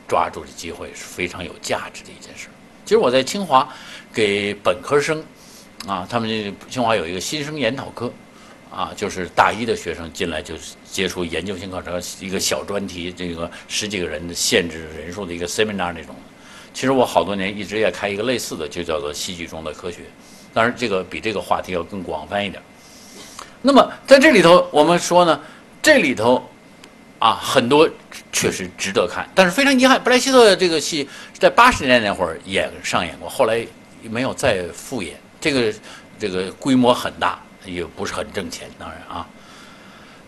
[0.08, 2.48] 抓住这机会是非常有价值的一件事。
[2.86, 3.68] 其实我在清华
[4.14, 5.24] 给本科生
[5.86, 8.12] 啊，他们清华有一个新生研讨课
[8.72, 10.54] 啊，就是大一的学生进来就
[10.90, 16.16] 接触研究性课程，一个小专题，这个十几个人的限制人数的一个 seminar 那种。
[16.72, 20.02] 其实我好多年一直也开一个类似的，就叫做戏剧中的科学。
[20.54, 22.62] 当然，这个比这个话题要更广泛一点。
[23.62, 25.40] 那么在这里头，我们说呢，
[25.82, 26.48] 这里头
[27.18, 27.90] 啊很多
[28.32, 33.66] 确实值得看，但是非常遗憾，布莱希特这个戏在八十年代那会儿演上演过，后来
[34.04, 35.20] 没有再复演。
[35.42, 35.74] 这个
[36.20, 38.70] 这个规模很大，也不是很挣钱。
[38.78, 39.28] 当然啊，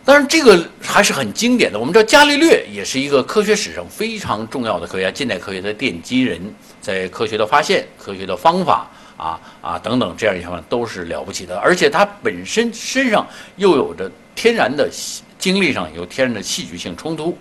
[0.03, 1.79] 当然这个还是很经典的。
[1.79, 6.41] 我们知道伽利略也是一个科学史上非常重要的科学家，近代科学的奠基人，
[6.81, 8.89] 在科学的发现、科学的方法。
[9.17, 14.89] 啊啊等等，这样一方面都是了不起的，而且他本身身上又有着天然的
[15.37, 17.37] 经历上有天然的戏剧性冲突，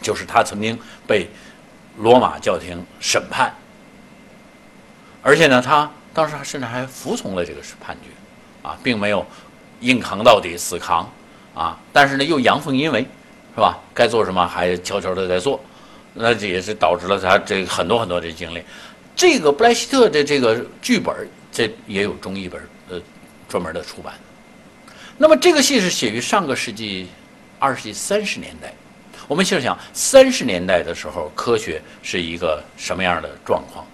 [0.00, 1.28] 就是他曾经被
[1.98, 3.54] 罗马教廷审判，
[5.20, 8.08] 而且呢，他当时甚至还服从了这个判决，
[8.62, 9.24] 啊，并没有
[9.80, 11.10] 硬扛到底死扛
[11.54, 13.00] 啊，但是呢又阳奉阴违，
[13.54, 13.78] 是吧？
[13.94, 15.60] 该做什么还悄悄的在做，
[16.14, 18.62] 那这也是导致了他这很多很多的经历。
[19.16, 21.14] 这个布莱希特的这个剧本，
[21.52, 23.00] 这也有中译本，呃，
[23.48, 24.14] 专门的出版。
[25.18, 27.08] 那么这个戏是写于上个世纪
[27.58, 28.72] 二十世纪三十年代。
[29.28, 33.84] 我们想想，三十年代的时候，科学是一个什么样的状况？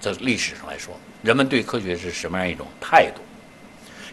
[0.00, 3.20] 在历史上来说，人们对科学是什么样一种态度？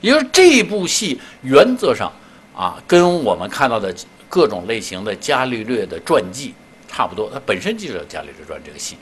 [0.06, 2.14] 也就是这部戏原则上
[2.56, 3.92] 啊，跟我们看到的
[4.30, 6.54] 各种类型的伽利略的传记
[6.88, 7.28] 差不多。
[7.34, 8.98] 它本身就是《伽利略传》这个戏。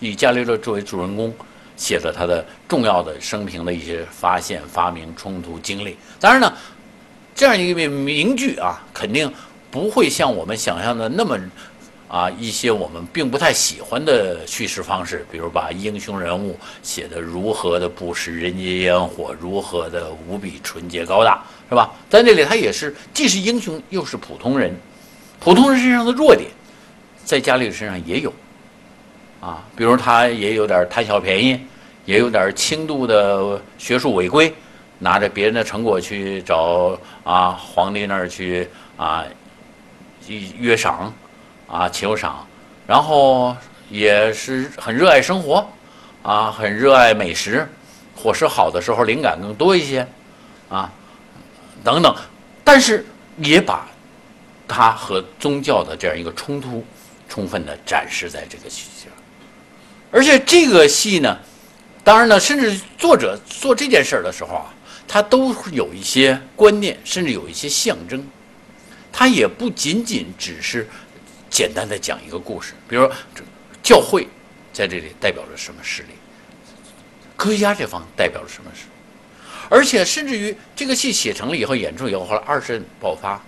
[0.00, 1.34] 以伽利略作为主人公，
[1.78, 5.96] 写了他的重要的生平的一些发现、发明、冲突经历。
[6.20, 6.52] 当然呢，
[7.34, 9.32] 这样一个名剧啊，肯定
[9.70, 11.38] 不会像我们想象的那么
[12.14, 21.90] 啊一些我们并不太喜欢的叙事方式，比如把英雄人物写的如何的不食人间烟火，如何的无比纯洁高大，是吧？
[22.08, 24.72] 在这里他也是既是英雄又是普通人，
[25.40, 26.48] 普通人身上的弱点，
[27.24, 28.32] 在伽利身上也有
[29.40, 31.60] 啊，比如他也有点贪小便宜，
[32.04, 34.54] 也有点轻度的学术违规。
[35.00, 39.24] 拿着别人的成果去找啊皇帝那儿去啊
[40.56, 41.12] 约赏
[41.66, 42.46] 啊求赏，
[42.86, 43.56] 然后
[43.90, 45.66] 也是很热爱生活
[46.22, 47.68] 啊，很热爱美食，
[48.14, 50.06] 伙食好的时候灵感更多一些
[50.68, 50.92] 啊
[51.82, 52.14] 等等，
[52.62, 53.04] 但是
[53.38, 53.88] 也把
[54.66, 56.84] 他和宗教的这样一个冲突
[57.28, 59.12] 充分的展示在这个戏上，
[60.10, 61.38] 而且这个戏呢，
[62.02, 64.66] 当然呢，甚至作者做这件事儿的时候啊。
[65.06, 68.26] 他都有一些观念，甚至有一些象征。
[69.12, 70.88] 他也不仅仅只是
[71.54, 73.44] 简单的讲一个故事，比如说这
[73.80, 74.26] 教会
[74.72, 76.08] 在这里代表着什么势力，
[77.36, 78.86] 科学家这方代表着什么势，
[79.68, 83.40] 而且甚至于这个戏写成了以后，演出以后，后来二战爆发，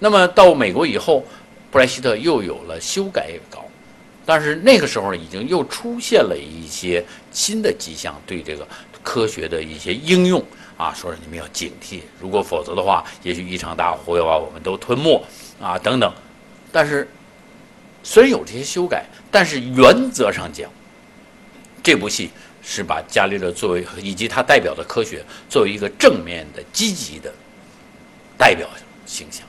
[0.00, 1.24] 那么到美国以后，
[1.70, 3.64] 布莱希特又有了修改稿，
[4.26, 8.66] 但是那个时候已经又出现了一些新的迹象，对这个
[9.04, 10.44] 科学的一些应用。
[10.76, 15.22] 啊，说你们要警惕，如果否则的话，也许一场大火要把我们都吞没
[15.60, 16.12] 啊，等等。
[16.72, 17.06] 但是
[18.02, 20.70] 虽然有这些修改，但是原则上讲，
[21.82, 22.30] 这部戏
[22.62, 27.32] 是把伽利略作为以及他代表的科学作为一个正面的、积极的
[28.38, 28.68] 代表
[29.06, 29.46] 形象，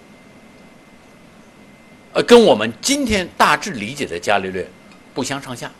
[2.13, 4.67] 呃，跟我们今天大致理解的伽利略
[5.13, 5.71] 不相上下，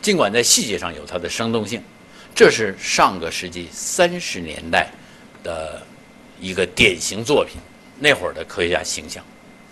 [0.00, 1.82] 尽管在细节上有它的生动性。
[2.34, 4.88] 这是上个世纪三十年代
[5.42, 5.82] 的
[6.40, 7.60] 一个典型作品，
[7.98, 9.24] 那会儿的科学家形象。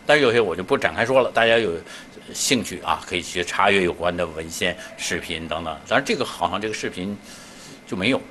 [0.07, 1.73] 但是有些我就不展开说了，大家有
[2.33, 5.77] 兴趣啊，可以去查阅有关的文献、视频等等。
[5.89, 7.17] 但是，这个好像这个视频
[7.87, 8.23] 就没有。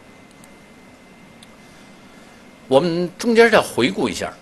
[2.67, 4.33] 我们中间再回顾一下，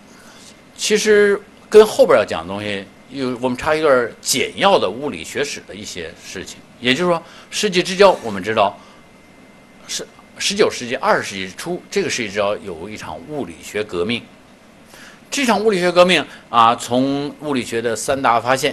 [0.76, 6.58] 其实跟后边要讲的东西有，我们插一段简要的物理学史的一些事情。
[6.80, 8.78] 也就是说，世纪之交，我们知道。
[9.86, 10.06] 是
[10.38, 14.22] 十九世纪二十世纪初，这个世纪之交有一场物理学革命。
[15.34, 18.72] 这场物理学革命啊，从物理学的三大发现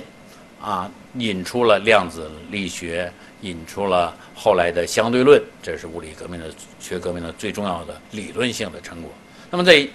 [0.61, 6.45] 啊，引出了量子力学，引出了后来的相对论，这是物理革命的
[6.79, 9.11] 学革命的最重要的理论性的成果。
[9.49, 9.87] 那么在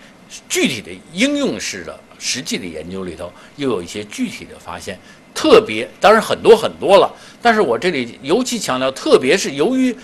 [0.48, 4.98] 具体的应用式的实际的研究里头，又有一些具体的发现，
[5.32, 7.08] 特别当然很多很多了，
[7.40, 9.96] 但是我这里尤其强调，特别是由于。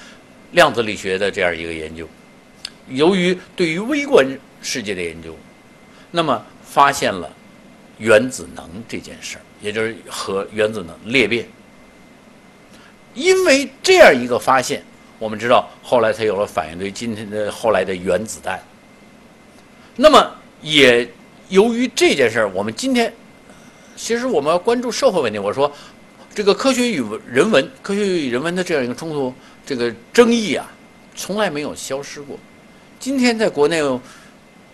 [0.53, 2.07] 量子力学的这样一个研究，
[2.89, 4.25] 由于对于微观
[4.61, 5.35] 世界的研究，
[6.11, 7.31] 那么发现了
[7.99, 11.47] 原子能这件事儿，也就是核原子能裂变。
[13.13, 14.83] 因为这样一个发现，
[15.19, 18.59] 我们知道后来才有了反应堆，今天的后来的原子弹。
[19.97, 21.07] 那么也
[21.51, 23.13] 由于这件事儿，我们今天
[23.95, 25.39] 其实我们要关注社会问题。
[25.39, 25.71] 我说
[26.35, 29.35] 这个科学与人文，科学与人文的这样一个冲突。
[29.67, 30.67] 这个争议啊，
[31.15, 32.39] 从来没有消失过。
[32.99, 33.83] 今天在国内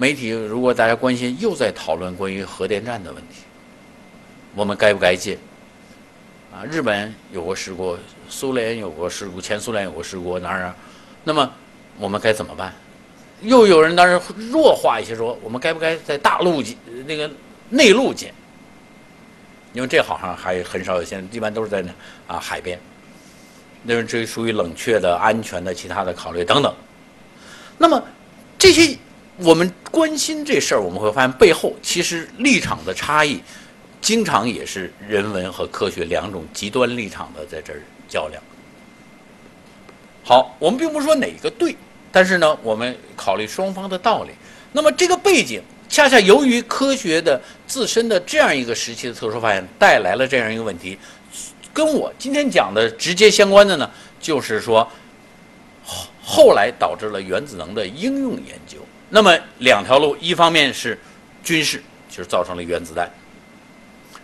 [0.00, 3.42] 媒体，如果大家关心，又在讨论关于核电站的问题，
[4.54, 5.36] 我们该不该建？
[6.54, 10.76] 啊，日本有过事故，苏联有过事故，前苏联有过事故，哪儿啊？
[11.24, 11.52] 那么
[11.98, 12.72] 我们该怎么办？
[13.42, 14.20] 又有人当然
[14.52, 17.28] 弱化一些说，我们该不该在大陆建那个
[17.68, 18.32] 内陆建？
[19.72, 21.90] 因为这好像还很少有，现在一般都是在那
[22.28, 22.78] 啊海边。
[23.82, 26.72] 那是这属于冷却的、安全的、其他的考虑等等。
[27.76, 28.00] 那么
[28.56, 28.96] 这些
[29.38, 33.40] 我们关心这事儿，我们会发现背后其实立场的差异，
[34.00, 38.42] 经常也是人文和科学两种极端立场的在这儿较量。
[40.24, 41.76] 好，我们并不是说哪个对，
[42.10, 44.30] 但是呢，我们考虑双方的道理。
[44.72, 50.98] 那么这个背景，恰恰由于科学的自身的这样一个时期的特殊发现，带来了这样一个问题。
[51.72, 53.88] 跟我今天讲的直接相关的呢，
[54.20, 54.82] 就是说，
[55.84, 58.78] 后后来导致了原子能的应用研究。
[59.10, 60.98] 那么两条路，一方面是
[61.42, 63.06] 军事，就是造成了原子弹；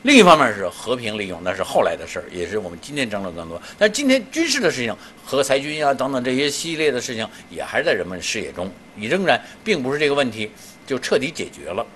[0.02, 3.60] 另一方面是和平利用，那是后来的事儿，也是我们今天争论更多。
[3.78, 10.50] 但今天军事的事情，核裁军啊等等这些系列的事情，也还是在人们视野中，你仍然并不是这个问题
[10.86, 11.86] 就彻底解决了。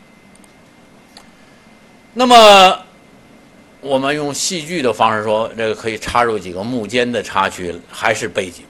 [2.14, 2.84] 那么。
[3.80, 8.64] 我们用戏剧的方式说，这个可以插入几个幕间的插曲，还是背景。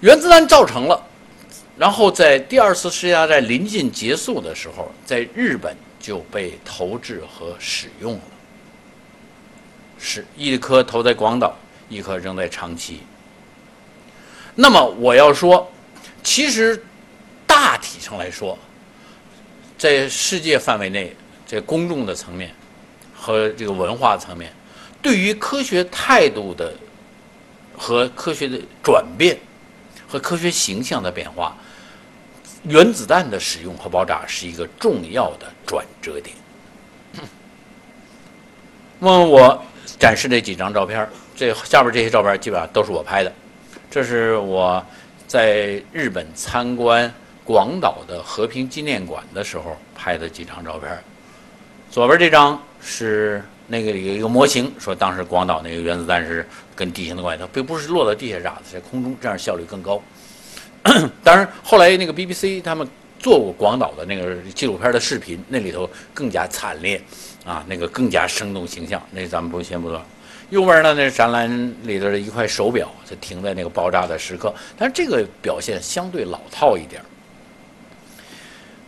[0.00, 0.98] 原子弹造成了，
[1.78, 8.20] 然后在第二次世界大战临近结束的时候，在日本就被投掷和使用了，
[9.96, 11.56] 是一颗投在广岛，
[11.88, 13.00] 一颗扔在长崎。
[14.56, 15.70] 那么我要说，
[16.24, 16.82] 其实
[17.46, 18.58] 大体上来说，
[19.78, 21.14] 在世界范围内，
[21.46, 22.52] 在公众的层面
[23.14, 24.52] 和这个文化层面，
[25.00, 26.74] 对于科学态度的
[27.76, 29.38] 和科学的转变
[30.08, 31.56] 和科学形象的变化。
[32.64, 36.34] 原子弹的使用和爆炸是一个重要的转折点。
[39.00, 39.62] 问 问我
[39.98, 43.32] 展示这几张照片，这下边这些照片基本上都是我拍的。
[43.90, 44.84] 这是我
[45.26, 47.12] 在日本参观
[47.44, 50.90] 广岛的和平纪念馆的时候拍的几张照片。
[51.90, 56.46] 左边这张是那个有一个模型，说当时广岛那个原子弹是
[56.76, 60.02] 跟地形的关系，它并不是落到地下炸的，在空中，这样效率更高。
[61.22, 62.86] 当然，后来那个 BBC 他们
[63.18, 67.00] 做过广岛的那个纪录片的视频，那里头更加惨烈，
[67.44, 69.02] 啊，那个更加生动形象。
[69.10, 70.00] 那咱们不先不说。
[70.50, 74.54] 右边呢，那是展览里头的一块手表，就停在那个爆炸的时刻。
[74.78, 77.02] 但是这个表现相对老套一点。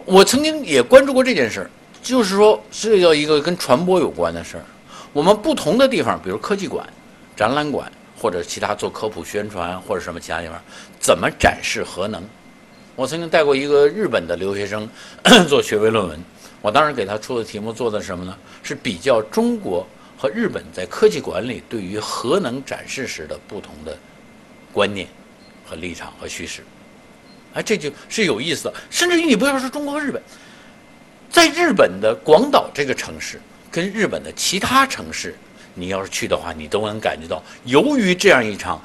[0.07, 1.71] 我曾经也关注过这件事儿，
[2.03, 4.65] 就是说这叫一个跟传播有关的事儿。
[5.13, 6.87] 我们不同的地方，比如科技馆、
[7.37, 7.91] 展览馆。
[8.21, 10.61] 或者其他做科普宣传，或者什么其他地方，
[11.01, 12.23] 怎么展示核能？
[12.95, 14.87] 我曾经带过一个日本的留学生
[15.49, 16.23] 做学位论文，
[16.61, 18.37] 我当时给他出的题目做的什么呢？
[18.63, 19.87] 是比较中国
[20.19, 23.97] 和日本在科技馆里对于核能展示时的不同的
[24.71, 25.09] 观念
[25.67, 26.63] 和立场和叙事。
[27.55, 28.75] 哎，这就是有意思的。
[28.91, 30.23] 甚至于你不要说中国和日本，
[31.31, 33.41] 在日本的广岛这个城市，
[33.71, 35.35] 跟日本的其他城市。
[35.81, 38.81] 你要是去的话，你都能感觉到，由于这样一场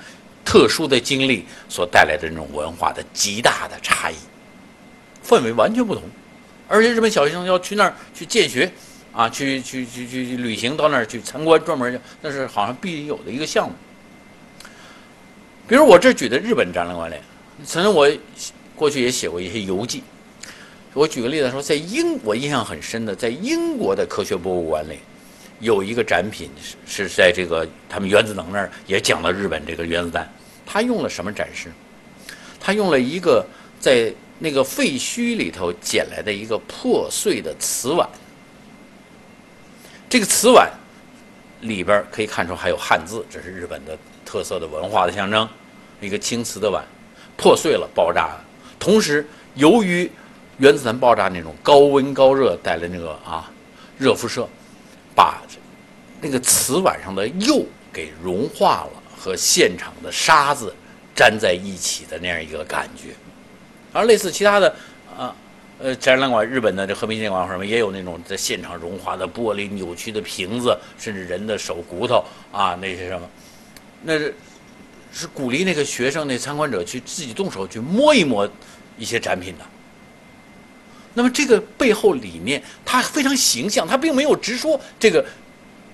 [0.46, 4.16] 特殊的经历所带来的那种文化的极大的差异，
[5.28, 6.04] 氛围完全不同。
[6.68, 8.72] 而且日本小学生要去那儿去见学，
[9.12, 13.76] 啊，去去去去旅行到那儿去参观，专门那是好像必有的一个项目。
[15.68, 17.16] 比如我这举的日本展览馆里，
[17.66, 18.10] 曾经我
[18.76, 20.04] 过去也写过一些游记。
[20.94, 25.00] 我举个例子说，在英，我印象很深的，在英国的科学博物馆里。
[25.66, 26.52] 有一个展品
[26.86, 30.32] 是是在这个他们原子能那儿也讲了日本这个原子弹，
[30.64, 31.72] 他用了什么展示？
[32.60, 33.44] 他用了一个
[33.80, 38.08] 在那个废墟里头捡来的一个破碎的瓷碗，
[40.08, 40.72] 这个瓷碗
[41.62, 45.50] 里边可以看出还有汉字，这是日本的特色的文化的象征。
[46.00, 46.86] 一个青瓷的碗
[47.36, 48.46] 破碎了，爆炸了。
[48.78, 50.08] 同时，由于
[50.60, 53.52] 原子弹爆炸那种高温高热带来那个啊
[53.98, 54.48] 热辐射。
[55.18, 55.42] 把
[56.22, 60.74] 那个瓷碗上的釉给融化了，和现场的沙子
[61.16, 63.16] 粘在一起的那样一个感觉。
[63.94, 64.76] 而类似其他的
[65.18, 65.34] 啊，
[65.80, 73.30] 呃，展览馆，日本的这和平纪念馆什么也有那种在现场融化的玻璃、扭曲的瓶子，甚至人的手骨头啊，那些什么，
[74.04, 74.36] 那是
[75.14, 78.50] 是鼓励那个学生、那参观者去自己动手去摸一摸
[78.98, 79.66] 一些展品的。
[81.14, 85.26] 那么这个背后理念，它非常形象，它并没有直说这个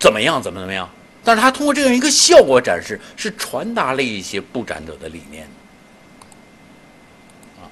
[0.02, 0.90] 怎么样，怎么怎么样，
[1.24, 5.48] 但是他通过这样一个效果展示，是传达了一些布展者的理念。
[7.62, 7.70] 啊，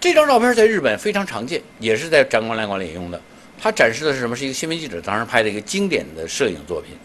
[0.00, 3.20] 这张照片在日本非常常见，也是在展馆馆里用的。
[3.60, 4.34] 它展示的是什么？
[4.34, 6.96] 是一个新闻记者当时拍的一个经典的摄影作品，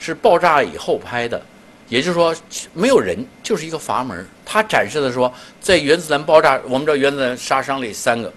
[0.00, 1.40] 是爆炸以后拍的。
[1.88, 2.34] 也就是说，
[2.72, 4.26] 没有人，就是一个阀门。
[4.44, 8.32] 它展示的说，在原子弹爆炸，我们知道原子弹杀伤力三个：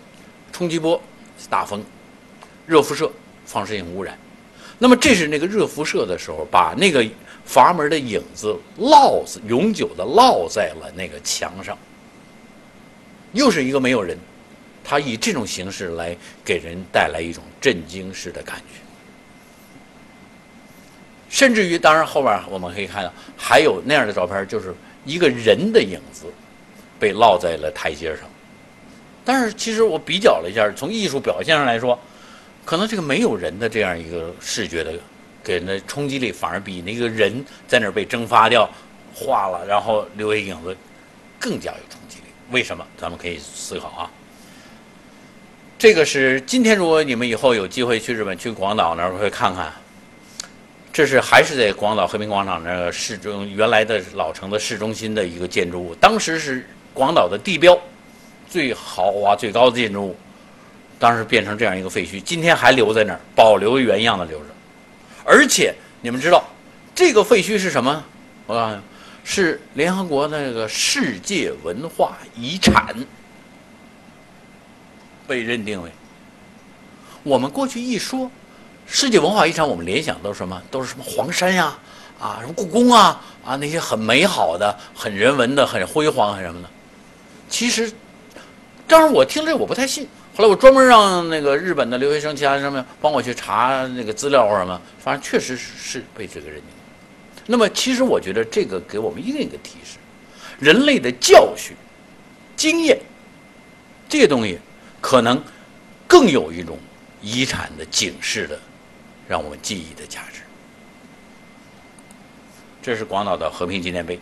[0.52, 1.02] 冲击波、
[1.50, 1.84] 大风、
[2.68, 3.12] 热辐射、
[3.50, 4.16] 放射性污染。
[4.78, 7.04] 那么这是那个热辐射的时候，把那个
[7.44, 11.76] 阀门的影子烙子永久的烙在了那个墙上。
[13.34, 14.16] 又是一个没有人，
[14.84, 18.80] 他以这种形式来给人带来一种震惊式的感觉。
[21.30, 24.74] 甚至于，当然后边我们可以看到还有那样的照片，就是
[25.06, 26.26] 一个人的影子
[27.00, 28.30] 被烙在了台阶上。
[29.26, 32.00] 但是，其实我比较了一下，从艺术表现上来说，
[32.70, 34.94] 可能这个没有人的这样一个视觉的
[35.44, 38.70] 给人的冲击力，反而比那个人在那儿被蒸发掉、
[39.12, 40.78] 化了，然后留下影子
[41.40, 42.26] 更加有冲击力。
[42.52, 42.86] 为什么？
[42.96, 44.12] 咱们可以思考啊。
[45.80, 49.74] 这个是今天，如果你们以后有机会去日本、去广岛那儿会看看。
[50.94, 57.76] 这是还是在广岛和平广场那个市中原来的老城的市中心的一个建筑物，当时是广岛的地标，
[58.48, 60.16] 最豪华最高的建筑物，
[61.00, 64.46] 当时变成这样一个废墟，今天还留在那儿，保留原样的留着。
[65.24, 66.44] 而且你们知道，
[66.94, 68.04] 这个废墟是什么？
[68.46, 68.82] 我告诉你，
[69.24, 72.94] 是联合国那个世界文化遗产
[75.26, 75.90] 被认定为。
[77.24, 78.30] 我们过去一说
[78.86, 80.62] 世界文化遗产，我们联想都是什么？
[80.70, 81.78] 都是什么黄山呀，
[82.20, 86.70] 啊，什么故宫啊，啊，那些很美好的、很人文的、很辉煌、很什么的。
[87.48, 87.90] 其实，
[88.86, 90.06] 当然我听这我不太信。
[90.40, 96.66] 后来我专门让那个日本的留学生、其他什么帮我去查那个资料或者什么，反正确实是被这个认定。
[97.46, 99.98] 那么，其实我觉得这个给我们一个一个提示：
[100.58, 101.76] 人类的教训、
[102.56, 102.98] 经验
[104.08, 104.58] 这些东西，
[105.02, 105.44] 可能
[106.08, 106.80] 更有一种
[107.22, 108.58] 遗产的警示的，
[109.28, 110.40] 让我们记忆的价值。
[112.82, 114.18] 这是广岛的和平纪念碑。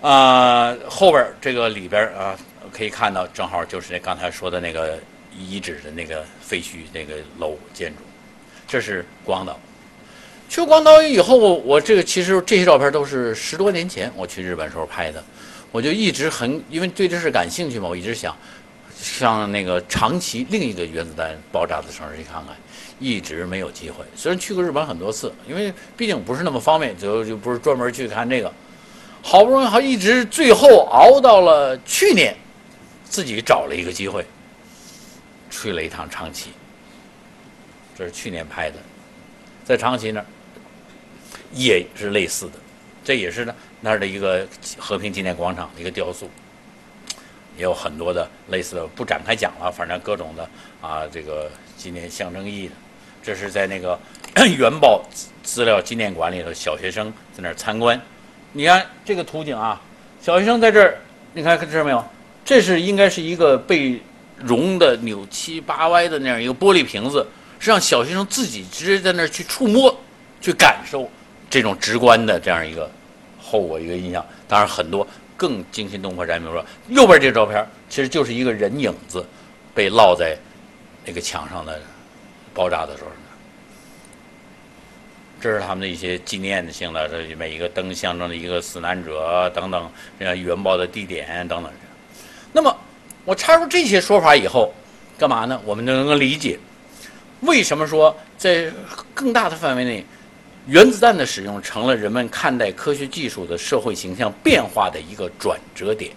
[0.00, 2.34] 啊，后边这个里边啊。
[2.76, 4.98] 可以看到，正好就是那刚才说的那个
[5.34, 8.02] 遗址的那个废墟那个楼建筑，
[8.68, 9.58] 这是广岛。
[10.48, 15.24] 去广岛以后，我这个其实这些照片都是十多年前我去日本时候拍的，
[15.72, 18.36] 我就一直很因为对这事感兴趣嘛，我一直想
[19.00, 22.54] 上那个长崎另一个原子弹爆炸的城市去看看，
[23.00, 24.04] 一直没有机会。
[24.14, 28.52] 虽然去过日本很多次，因为毕竟不是那么方便，就就不是专门去看这个。
[29.22, 32.36] 好不容易，还一直最后熬到了去年。
[33.08, 34.26] 自己找了一个机会，
[35.50, 36.50] 去了一趟长崎。
[37.96, 38.76] 这是去年拍的，
[39.64, 40.26] 在长崎那儿
[41.52, 42.52] 也是类似的，
[43.02, 44.46] 这也是呢那儿的一个
[44.78, 46.30] 和平纪念广场的一个雕塑，
[47.56, 50.46] 也有很多的类似的，不展开讲了，反正各种的
[50.82, 52.74] 啊，这个纪念象征意义的。
[53.22, 53.98] 这是在那个
[54.58, 55.02] 原爆
[55.42, 57.98] 资料纪念馆里头，小学生在那儿参观。
[58.52, 59.80] 你看这个图景啊，
[60.20, 60.98] 小学生在这儿，
[61.32, 62.04] 你看看这儿没有？
[62.46, 64.00] 这是应该是一个被
[64.38, 67.26] 融的扭七八歪的那样一个玻璃瓶子，
[67.58, 69.92] 是让小学生自己直接在那儿去触摸、
[70.40, 71.10] 去感受
[71.50, 72.88] 这种直观的这样一个
[73.42, 74.24] 后果一个印象。
[74.46, 75.04] 当然，很多
[75.36, 79.26] 更惊心动魄，咱比如说右边这个照片，其实就是一个人影子
[79.74, 80.38] 被烙在
[81.04, 81.80] 那个墙上的
[82.54, 83.10] 爆炸的时候。
[85.40, 89.90] 这是他们的一些纪念性的，这每一个灯象征的一个死难者等等，
[90.20, 91.72] 原爆的地点等等。
[92.56, 92.74] 那么，
[93.26, 94.72] 我插入这些说法以后，
[95.18, 95.60] 干嘛呢？
[95.66, 96.58] 我们就能够理解，
[97.42, 98.72] 为什么说在
[99.12, 100.02] 更大的范围内，
[100.66, 106.10] 原子弹的使用成了人们看待科学技术的社会形象变化的一个转折点。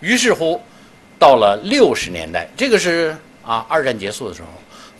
[0.00, 0.60] 于是乎，
[1.18, 4.48] 到了六十年代，这个是啊，二战结束的时候，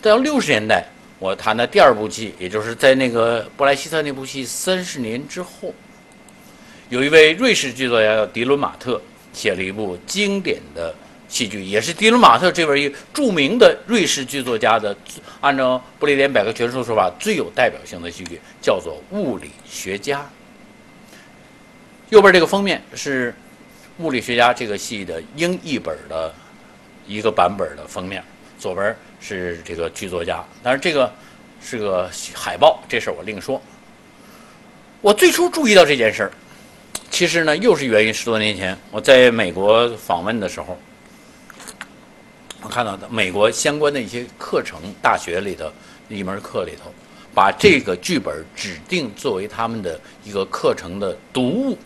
[0.01, 0.83] 到六十年代，
[1.19, 5.75] 我谈的第二部戏，也就是在那个布莱希特那部戏三十年之后，
[6.89, 8.99] 有一位瑞士剧作家叫迪伦马特。
[9.33, 10.95] 写了一部经典的
[11.29, 14.95] 戏剧，也是迪伦马特这位一著名的瑞士剧作家的，
[15.41, 20.19] 按照不列颠百科全书说法，最有代表性的戏剧叫做《物理学家》。
[22.11, 23.33] 右边这个封面是
[24.05, 26.35] 《物理学家》这个戏的英译本的
[27.07, 28.23] 一个版本的封面，
[28.59, 31.11] 左边是这个剧作家，但是这个
[31.63, 33.61] 是个海报，这事儿我另说。
[35.01, 36.33] 我最初注意到这件事儿。
[37.13, 40.79] 其实呢，又是源于十多年前我在美国访问的时候，
[42.63, 45.71] 我看到的美国相关的一些课程，大学里头
[46.09, 46.91] 一门课里头，
[47.35, 51.79] 把这个剧本指定作为他们的一个课程的读物。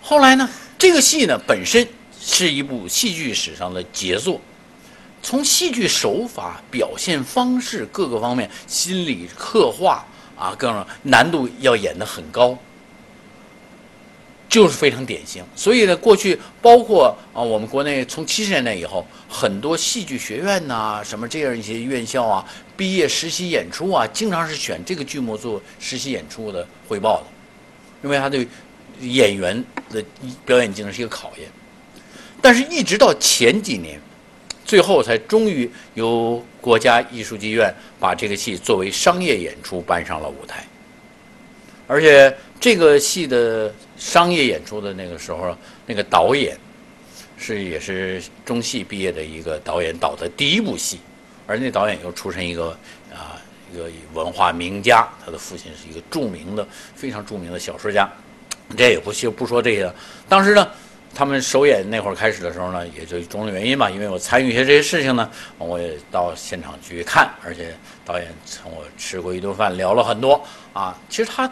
[0.00, 1.86] 后来呢，这个戏呢本身
[2.18, 4.40] 是一部戏剧史上的杰作，
[5.22, 10.06] 从戏剧手法、表现方式各个方面、心理刻画
[10.38, 12.58] 啊，各种难度要演得很高。
[14.58, 22.44] 就是非常典型，所以呢，过去包括啊，我们国内从七十年代以后，很多戏剧学院呐，什么这样一些院校啊，
[22.76, 27.26] 毕业实习演出啊，经常是选这个剧目做实习演出的汇报的，
[28.02, 28.48] 因为他对
[29.00, 30.04] 演员的
[30.44, 31.48] 表演技能是一个考验。
[32.42, 34.00] 但是，一直到前几年，
[34.64, 40.66] 最后才终于由国家艺术剧院把这个戏作为商业演出搬上了舞台，
[41.86, 43.72] 而且这个戏的。
[44.00, 46.56] 商业演出的那个时候，那个导演
[47.36, 51.00] 是也是中戏毕业的一个导演导的第一部戏，
[51.48, 52.68] 而那导演又出身一个
[53.12, 53.42] 啊
[53.74, 58.08] 一个文化名家，他的父亲是一个著名的非常著名的小说家。
[58.76, 59.92] 这也不就不说这些了。
[60.28, 60.70] 当时呢，
[61.12, 65.28] 他们首演那会儿开始的时候呢，也就种种原因吧，因为我参与一些这些事情呢，
[65.58, 70.40] 我也到现场去看，而且导演请我吃过一顿饭，聊了很多
[70.72, 70.96] 啊。
[71.10, 71.50] 其实他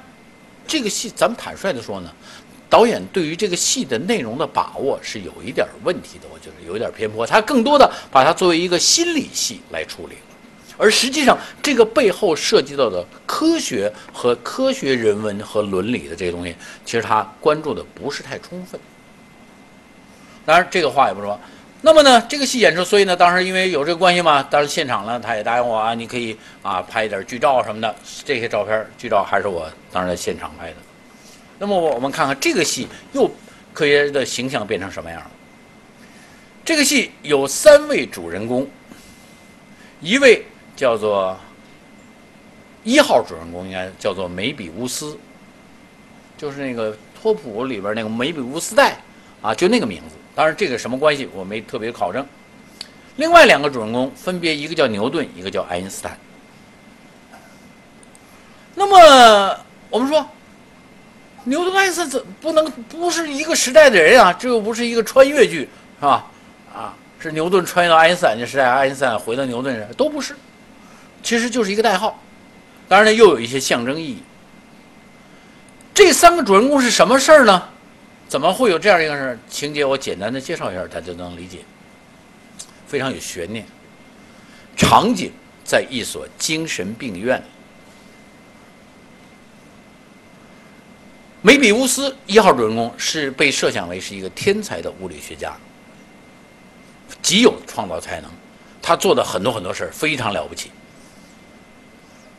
[0.66, 2.10] 这个戏，咱们坦率的说呢。
[2.68, 7.24] 导演对于这个戏的内容的把握是有一点问题的，我觉得有一点偏颇。
[7.24, 10.16] 他更多的把它作为一个心理戏来处理，
[10.76, 18.78] 而实际上这个背后涉及到的科学和科学人文和伦理的这些东西，其实他关注的不是太充分。
[20.44, 21.38] 当然，这个话也不说。
[21.86, 27.94] 那么呢，这个戏演出，所以呢，当时因为有这个关系嘛，当时现场呢，他也答应我啊，你可以啊拍一点剧照什么的。
[28.24, 30.76] 这些照片剧照还是我当时在现场拍的。
[31.60, 33.30] 那么我们看看这个戏又
[33.72, 35.30] 科学的形象变成什么样了？
[36.64, 38.68] 这个戏有三位主人公，
[40.00, 41.38] 一位叫做
[42.82, 45.16] 一号主人公，应该叫做梅比乌斯，
[46.36, 48.96] 就是那个托普里边那个梅比乌斯带
[49.40, 50.16] 啊，就那个名字。
[50.36, 52.24] 当然，这个什么关系我没特别考证。
[53.16, 56.14] 另外两个主人公分别一个叫牛顿，一个叫爱因斯坦。
[58.74, 59.58] 那么
[59.88, 60.28] 我们说，
[61.44, 64.30] 牛顿、爱因斯坦不能不是一个时代的人啊？
[64.34, 65.60] 这又不是一个穿越剧，
[65.98, 66.26] 是吧？
[66.74, 70.36] 啊，是牛顿穿越到爱因斯坦的时代，爱因斯坦回到牛顿时代，都不是，
[71.22, 72.20] 其实就是一个代号。
[72.88, 74.22] 当然呢，又有一些象征意义。
[75.94, 77.68] 这三个主人公是什么事儿呢？
[78.28, 79.84] 怎么会有这样一个事情节？
[79.84, 81.58] 我简单的介绍一下，大家就能理解。
[82.86, 83.64] 非常有悬念。
[84.76, 85.32] 场景
[85.64, 87.42] 在一所精神病院。
[91.40, 95.56] 梅比乌斯一号主人公是被设想为是一个天才的物理学家，
[97.22, 98.30] 极有创造才能，
[98.82, 100.72] 他做的很多很多事儿非常了不起。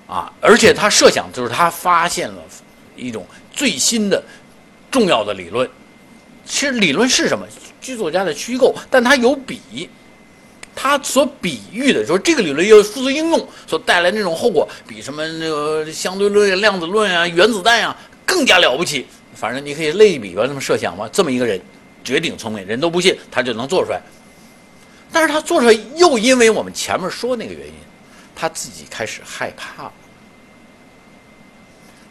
[0.06, 2.44] 啊，而且他设想就是他发现了
[2.98, 4.22] 一种最新的。
[4.92, 5.70] 重要的理论，
[6.46, 7.46] 其实理论是什么？
[7.80, 9.88] 剧作家的虚构，但它有比，
[10.76, 19.06] 它所比喻的，说这个理论要数字应用所带来那种后果，比什么那个相对论、量子论啊、原子弹啊更加了不起。
[19.36, 21.08] 反正你可以类比吧，这么设想吧。
[21.14, 21.62] 这么一个人，
[22.04, 24.02] 绝顶聪明，人都不信他就能做出来。
[25.12, 27.74] 但是他做出来，又因为我们前面说那个原因，
[28.36, 29.94] 他自己开始害怕了，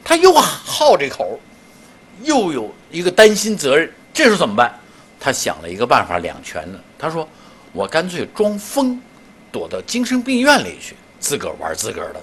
[0.05, 1.39] 他又好这口。
[2.23, 4.75] 又有一个担心责任，这时候怎么办？
[5.19, 6.79] 他想了一个办法，两全呢。
[6.99, 7.27] 他说
[7.73, 9.01] ：“我干脆装疯，
[9.51, 12.21] 躲到精神病院里去，自个儿玩自个儿的。”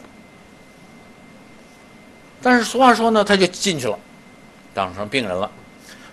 [2.42, 3.98] 但是俗话说呢，他就进去了，
[4.74, 5.50] 当成病人了。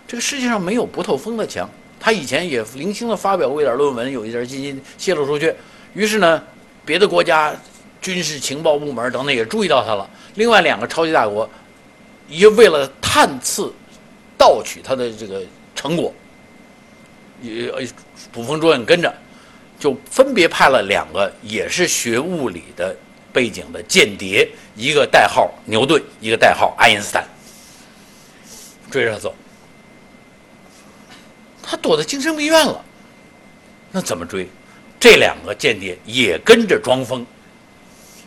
[0.09, 1.69] 这个世界上没有不透风的墙。
[2.01, 5.55] 他以前也零星的发表过一点论文，有一点信息泄露出去，
[5.93, 6.43] 于是呢，
[6.85, 7.55] 别的国家
[8.01, 10.09] 军事情报部门等等也注意到他了。
[10.37, 11.49] 另外两个超级大国。
[12.29, 13.73] 也为了探刺、
[14.39, 15.43] 盗取他的这个
[15.75, 16.15] 成果，
[17.43, 17.69] 也
[18.31, 19.13] 捕风捉影跟着，
[19.81, 22.97] 就分别派了两个也是学物理的
[23.33, 27.27] 背景的间谍，一个代号牛顿，一个代号爱因斯坦，
[28.93, 29.35] 追着他走。
[31.61, 32.85] 他躲在精神病院了，
[33.91, 34.49] 那怎么追？
[35.01, 37.27] 这两个间谍也跟着装疯，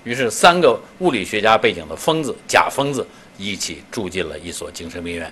[0.03, 3.07] 于是三个物理学家背景的疯子，假疯子。
[3.38, 5.31] 一起住进了一所精神病院。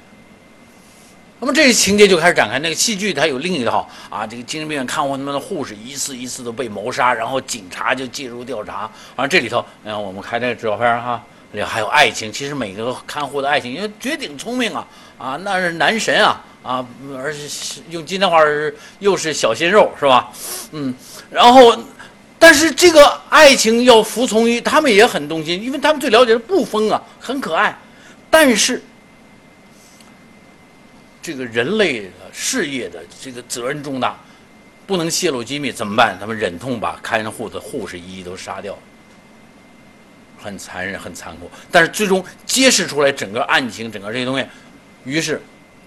[1.40, 2.60] 那么这个情节就开始展开。
[2.60, 8.90] 那个戏剧它有另一套啊，这个精神病院看护他们的护士一次一次的被谋杀，然后警察就介入调查。
[9.16, 11.24] 而这里头，你看我们看这个照片哈，
[11.54, 12.32] 里还有爱情。
[12.32, 14.88] 其实每个看护的爱情，因为绝顶聪明啊
[15.18, 16.86] 啊，那是男神啊啊，
[17.18, 17.40] 而且
[17.90, 20.32] 用今天话是又是小鲜肉是吧？
[20.72, 20.94] 嗯，
[21.30, 21.76] 然后。
[22.44, 27.78] 但是这个爱情要服从于他们也很动心，因为他们最了解的不疯啊，很可爱。
[28.32, 28.82] 但是
[31.22, 34.18] 这个人类的事业的这个责任重大，
[34.88, 36.18] 不能泄露机密，怎么办？
[36.20, 38.76] 他们忍痛把看护的护士一一都杀掉，
[40.42, 41.52] 很残忍，很残酷。
[41.70, 44.46] 但是最终揭示出来整个案情，整个这些东西，
[45.04, 45.40] 于是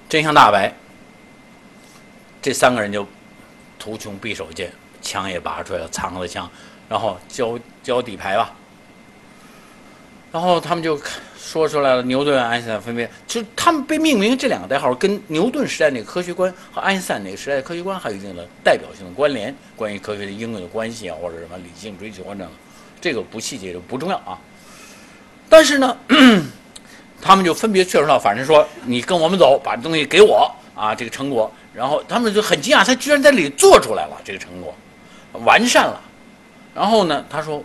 [0.09, 0.73] 真相大白，
[2.41, 3.05] 这三个人就
[3.79, 4.71] 图穷匕首见。
[5.03, 6.51] 枪也拔出来了，藏了枪，
[6.89, 8.55] 然后交交底牌吧。
[10.35, 11.01] 然后他们就
[11.39, 22.49] 说出来了，牛顿、爱因斯坦分别，就他们被命名这两个代号，跟牛顿时代那个科学观和爱因斯坦那个时代的科学观还有一定的代表性的关联，关于科学的应用的关系啊，或者什么理性追求等等，
[23.01, 24.37] 这个不细节就不重要啊。
[25.49, 25.97] 但是呢，
[27.23, 34.75] 他们就分别确认到，反正说你跟我们走，把这东西给我啊，这个成果，然后他们就很惊讶，他居然在里做出来了这个成果。
[35.45, 36.01] 完善了，
[36.75, 37.25] 然后呢？
[37.31, 37.63] 他说：“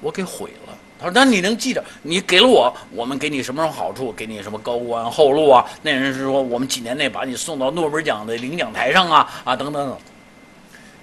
[0.00, 0.65] 我给毁了。”
[0.98, 1.84] 他说：“那你能记着？
[2.02, 4.10] 你给了我，我们给你什么什么好处？
[4.12, 5.64] 给你什么高官厚禄啊？
[5.82, 9.98] 那人是说，我们几年内把你送到诺贝尔奖的领奖台上啊啊等等等。”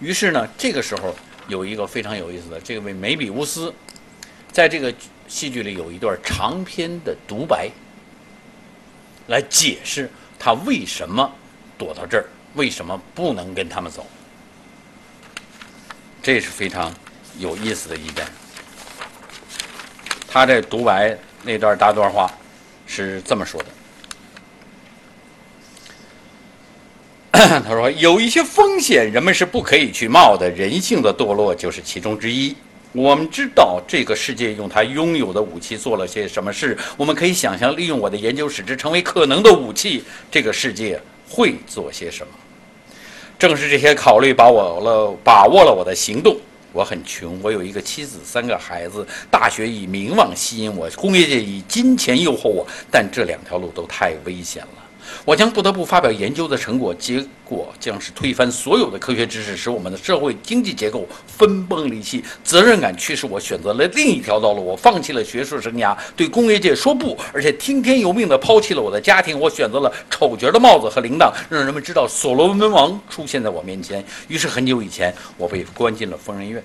[0.02, 1.16] 于是呢，这个时候
[1.48, 3.72] 有一个非常有意思的，这位梅比乌斯，
[4.52, 4.91] 在这个
[5.28, 7.70] 戏剧里有一段长篇的独白，
[9.28, 11.32] 来解释他为什么
[11.78, 12.26] 躲到这儿，
[12.56, 14.06] 为什么不能跟他们走。
[16.22, 16.91] 这是非常
[17.38, 18.28] 有意思的一点。
[20.34, 22.28] 他这独白那段大段话
[22.88, 23.68] 是这么说的。
[27.62, 30.50] 他说：“有一些风险，人们是不可以去冒的。
[30.50, 32.56] 人性的堕落就是其中之一。
[32.94, 36.76] 我们知道这个世界用它拥有的武器做了些什么事。
[36.98, 42.34] 我们可以想象，利用我的研究使之成为可能的武器，这个世界会做些什么。
[43.38, 46.36] 正是这些考虑把我了把握了我的行动。
[46.74, 49.07] 我很穷，我有一个妻子，三个孩子。
[49.32, 54.83] 大学以名望吸引我，工业界以金钱诱惑我，但这两条路都太危险了。”
[55.26, 62.24] 我将不得不发表研究的成果，结果将是推翻所有的科学知识，使我们的社会经济结构分崩离析。
[62.43, 69.39] 责任感驱使我选择了另一条道路，我放弃了学术生涯，对工业界说不，而且听天由命地抛弃了我的家庭。
[69.39, 74.03] 我选择了丑角的帽子和铃铛，让人们知道所罗门王出现在我面前。
[74.28, 76.64] 于是很久以前，我被关进了疯人院。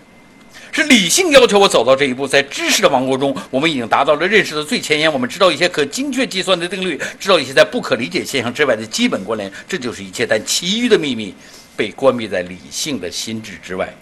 [0.70, 5.12] 是理性要求我走到这一步，在知识的王国中，我们已经达到了认识的最前沿。
[5.12, 9.50] 我们知道一些可精确计算的定律，知道一些在不可理解现象之外的基本关联。
[9.68, 11.34] 这就是一切，但其余的秘密
[11.76, 13.92] 被关闭在理性的心智之外。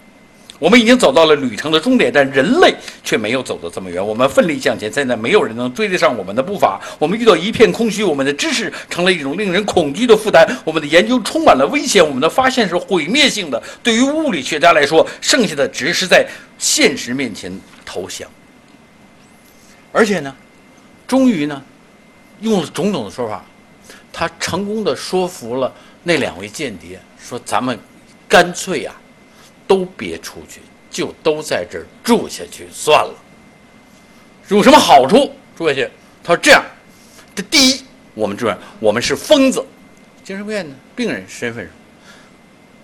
[0.59, 4.05] 我们已经走到了旅程的终点，但人类却没有走得这么远。
[4.05, 6.81] 我们奋力向前，现在没有人能追得上我们的步伐。
[6.97, 10.47] 我们遇到一片空虚，我们的知识成了一种令人恐惧的负担。
[10.65, 13.61] 我们的研究充满了危险，我们的发现是毁灭性的。
[13.83, 16.27] 对于物理学家来说，剩下的只是在
[16.57, 17.51] 现实面前
[17.85, 18.27] 投降。
[19.91, 20.35] 而且呢，
[21.07, 21.61] 终于呢，
[22.41, 23.45] 用了种种的说法，
[24.11, 27.77] 他成功的说服了那两位间谍，说咱们
[28.27, 28.91] 干脆呀。
[29.67, 33.13] 都别出去，就都在这儿住下去算了。
[34.47, 35.33] 有什么好处？
[35.57, 35.89] 住下去？
[36.23, 36.63] 他说：“这样，
[37.35, 37.81] 这第一，
[38.13, 39.63] 我们这边我们是疯子，
[40.23, 41.73] 精神病院的病人身份上，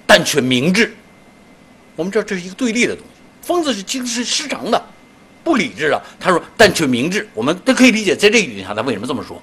[0.05, 0.93] 但却明智。
[1.95, 3.47] 我们知道这是一个对立的东西。
[3.47, 4.81] 疯子是精神失常的，
[5.43, 6.01] 不理智的。
[6.19, 7.27] 他说，但却明智。
[7.33, 9.41] 我们都可以理解，在这个语境下，他为什么这么说？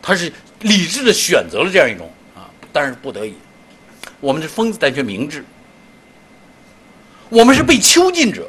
[0.00, 3.34] 他是理智的选择了这样一种啊，但是不得已。
[4.20, 5.44] 我们是疯子，但却明智。”
[7.34, 8.48] 我们是被囚禁者，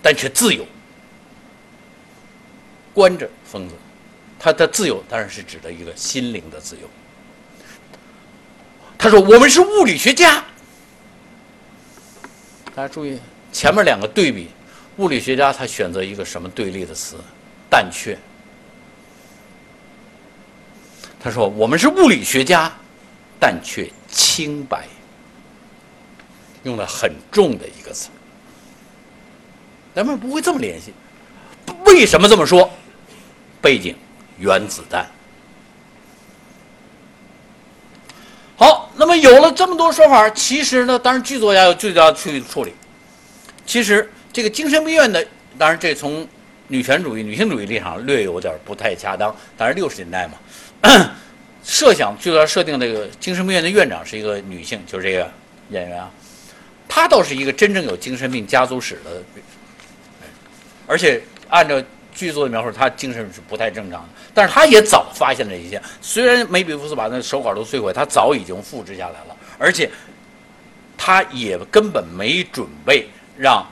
[0.00, 0.66] 但却自由。
[2.94, 3.74] 关着疯子，
[4.38, 6.88] 他的自由当然是指的一个心灵的自由。
[8.96, 10.42] 他说：“我们是物理学家。”
[12.74, 13.18] 大家注意
[13.52, 14.48] 前面两个对比，
[14.96, 17.18] 物理学家他选择一个什么对立的词？
[17.68, 18.16] 但却。
[21.20, 22.72] 他说：“我们是物理学家，
[23.38, 24.86] 但却清白。”
[26.66, 28.08] 用了很重的一个词，
[29.94, 30.92] 咱们不会这么联系。
[31.84, 32.68] 为什么这么说？
[33.62, 33.94] 背景：
[34.36, 35.08] 原子弹。
[38.56, 42.74] 好，那么有了这么多说法，其实呢，当然剧作家要就要去处理。
[43.64, 45.24] 其实这个精神病院的，
[45.56, 46.26] 当然这从
[46.66, 49.34] 女权主义、女性主义立场略有点不太恰当。
[49.56, 50.34] 当然六十年代嘛，
[51.62, 55.30] 设想就要设定这个精神病院的院长是一个女性，就是这个
[55.70, 56.10] 演员啊。
[56.88, 59.22] 他倒是一个真正有精神病家族史的，
[60.86, 61.82] 而且按照
[62.14, 64.08] 剧作的描述，他精神是不太正常的。
[64.32, 69.90] 但是他也早发现了一些，虽然梅比乌斯把那手稿都摧毁，他早已经复制下来了，而且
[70.96, 73.06] 他也根本没准备
[73.36, 73.66] 让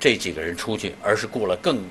[0.00, 1.84] 这几个人出去，而是雇了更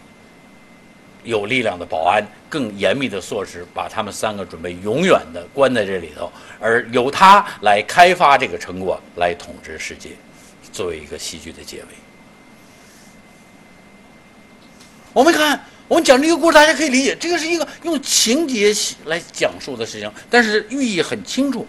[1.24, 10.12] 有力量的保安、更严密的措施，把他们三个准备永远的关在这里头，而由他来开发这个成果，来统治世界。
[10.78, 11.88] 作为一个戏剧的结尾，
[15.12, 18.72] 我们看，我们讲这个故事，大家可以理解，这个是一个用情节
[19.06, 21.66] 来讲述的事情，但是寓意很清楚。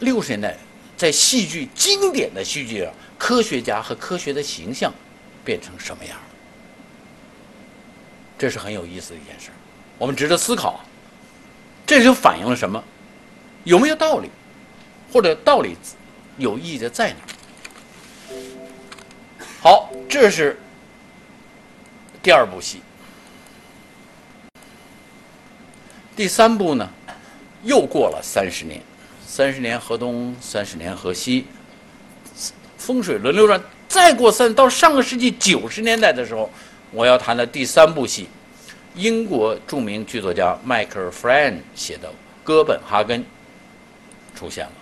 [0.00, 0.58] 六十年代，
[0.96, 4.92] 在戏剧经典的戏剧上，科学家和科学的形象
[5.44, 6.18] 变成什么样？
[8.36, 9.50] 这是很有意思的一件事，
[9.98, 10.84] 我们值得思考。
[11.86, 12.82] 这就反映了什么？
[13.62, 14.28] 有没有道理？
[15.12, 15.76] 或者道理
[16.38, 17.18] 有意义的在哪？
[19.64, 20.58] 好，这是
[22.22, 22.82] 第二部戏。
[26.14, 26.86] 第三部呢，
[27.62, 28.82] 又过了三十年，
[29.26, 31.46] 三十年河东，三十年河西，
[32.76, 33.58] 风水轮流转。
[33.88, 36.50] 再过三，到上个世纪九十年代的时候，
[36.90, 38.28] 我要谈的第三部戏，
[38.94, 42.08] 英国著名剧作家迈克尔·弗兰写的
[42.44, 43.18] 《哥本哈根》
[44.34, 44.72] 出现了。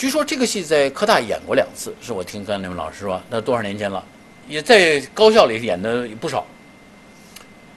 [0.00, 4.02] 据说这个戏在科大演过两次，是我听跟那位老师说，那多少年前了，
[4.48, 6.46] 也在高校里演的不少。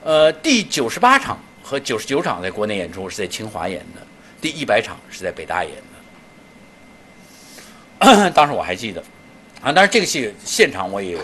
[0.02, 4.00] 呃，第九十八场和九十九场在国内演出是在清华演的，
[4.40, 5.74] 第一百场是在北大演
[8.00, 8.30] 的。
[8.32, 9.02] 当时我还记得，
[9.60, 11.18] 啊，当然这个戏现场我也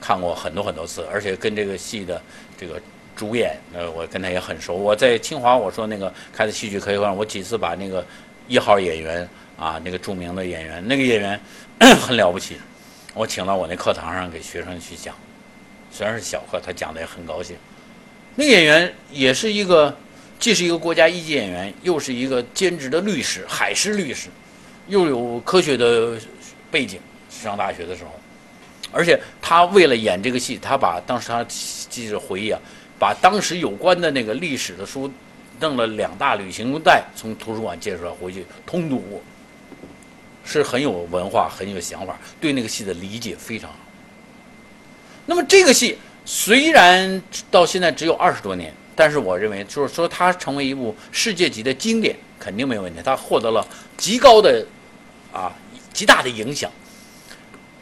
[0.00, 2.22] 看过很多很多次，而且跟这个戏的
[2.58, 2.80] 这个
[3.14, 4.72] 主演，呃，我跟他也很熟。
[4.72, 8.02] 我在清华我说那个开的戏剧可以馆，我几次把那个
[8.48, 9.28] 一号演员
[9.58, 11.40] 啊，那个著名的演员，那个演员
[12.00, 12.56] 很了不起，
[13.14, 15.14] 我请到我那课堂上给学生去讲，
[15.90, 17.56] 虽然是小课，他讲的也很高兴。
[18.34, 19.96] 那个演员也是一个，
[20.38, 24.28] 既是一个国家一级演员，又是一个兼职的律师，海事律师，
[24.88, 26.18] 又有科学的
[26.70, 27.00] 背景。
[27.28, 28.10] 上大学的时候，
[28.90, 32.58] 而且他为了演这个戏，他把当时他记者回忆啊，
[32.98, 35.12] 把当时有关的那个历史的书，
[35.60, 39.20] 弄了两大旅行袋，从图书馆借出来回去通读过，
[40.46, 43.76] 是很有文化、很有想法，对那个戏的理解非常好。
[45.26, 47.20] 那么这个戏虽然
[47.50, 53.00] 到现在只有二十多年，但是我认为就是说它成为一部世界级的经典，肯定没有问题。
[53.04, 53.66] 它获得了
[53.96, 54.64] 极高的
[55.32, 55.52] 啊
[55.92, 56.70] 极大的影响。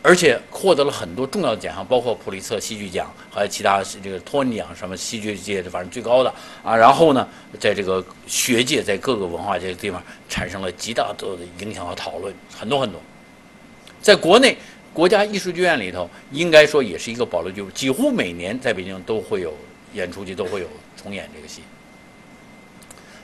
[0.06, 6.30] 而且获得了很多重要的奖项，包括普利策戏剧奖，还有其他这个托尼奖，什么戏剧界的反正最高的
[6.62, 6.76] 啊。
[6.76, 7.26] 然后呢，
[7.58, 11.26] 在这个学界，在各个文化这个地方产生了极大的
[11.58, 13.00] 影响和讨论，很多很多。
[14.02, 14.58] 在国内，
[14.92, 19.54] 国家艺术剧院里头，应该说也是一个保留剧，几乎每年在北京都会有
[19.94, 20.68] 演出去，都会有
[21.02, 21.62] 重演这个戏。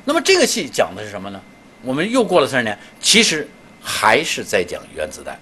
[0.07, 1.39] 那么这个戏讲的是什么呢？
[1.83, 3.47] 我们又过了三十年，其实
[3.83, 5.39] 还是在讲原子弹。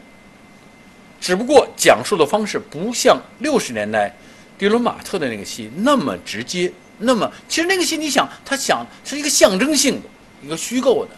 [1.20, 4.14] 只不过讲述的方式不像六十年代
[4.56, 10.08] 迪伦马特的那个戏那么直接，那么其实那个戏你想，他想是一个象征性的，
[10.42, 11.10] 一个虚构的，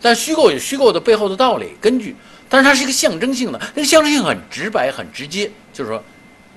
[0.00, 2.16] 但虚构有虚构的背后的道理根据，
[2.48, 6.02] 但是它是一个象征性的，那个象征性很直白很直接，就是说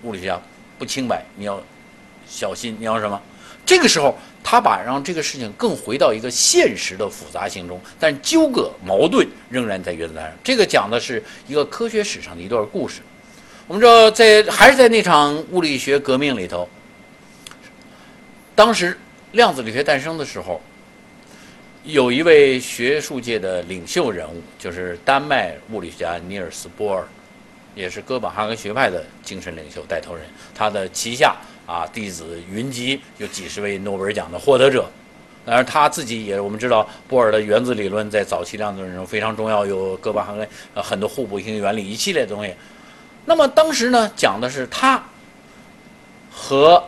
[0.03, 0.41] 物理学家
[0.77, 1.61] 不清白，你要
[2.27, 3.21] 小心，你要什么？
[3.65, 4.17] 这个时候。
[4.43, 10.33] 他把让这个事情更回到一个现实的复杂性中，但纠葛矛盾仍然在原子弹上。
[10.43, 13.01] 这个讲的是一个科学史上的一段故事。
[13.65, 16.67] 我们知道，在还是在那场物理学革命里头，
[18.53, 18.97] 当时
[19.31, 20.61] 量子力学诞生的时候，
[21.85, 27.07] 有一位学术界的领袖人物，就是丹麦物理学家尼尔斯·波尔，
[27.73, 31.37] 也是哥本哈根学派的精神领袖带头人，他的旗下。
[31.65, 34.89] 啊，弟子云集，有几十位诺贝尔奖的获得者。
[35.45, 42.53] 当然，他自己也，我们知道波尔的原子理论在早期量子论中非常重要，有哥本哈根呃很多互补性原理一系列东西。
[43.25, 45.03] 那么当时呢，讲的是他
[46.31, 46.81] 和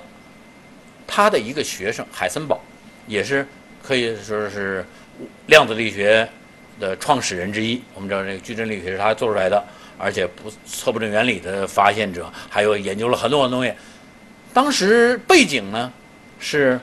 [1.06, 2.62] 他的一个学生海森堡，
[3.08, 3.46] 也是
[3.84, 4.86] 可以说是
[5.48, 6.28] 量子力学
[6.80, 7.82] 的创始人之一。
[7.94, 9.62] 我们知道这个矩阵力学是他做出来的，
[9.98, 13.74] 而且不测不准原理的发现者，还有研究了很多很多东西。
[14.56, 15.92] 当时背景呢，
[16.40, 16.80] 是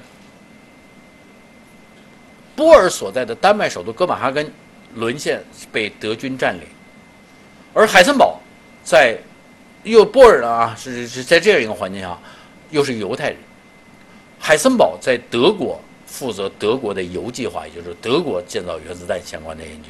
[2.55, 4.53] 波尔所在的丹麦首都哥本哈根
[4.95, 5.43] 沦陷，
[5.73, 6.67] 被德军占领，
[7.73, 8.39] 而海森堡
[8.85, 9.17] 在
[9.85, 12.19] 又波尔啊是是在这样一个环境下，
[12.69, 13.39] 又是犹太人，
[14.39, 19.89] 海森堡在德国负责德国的铀计划，也就是德国建造原子弹相关的研究。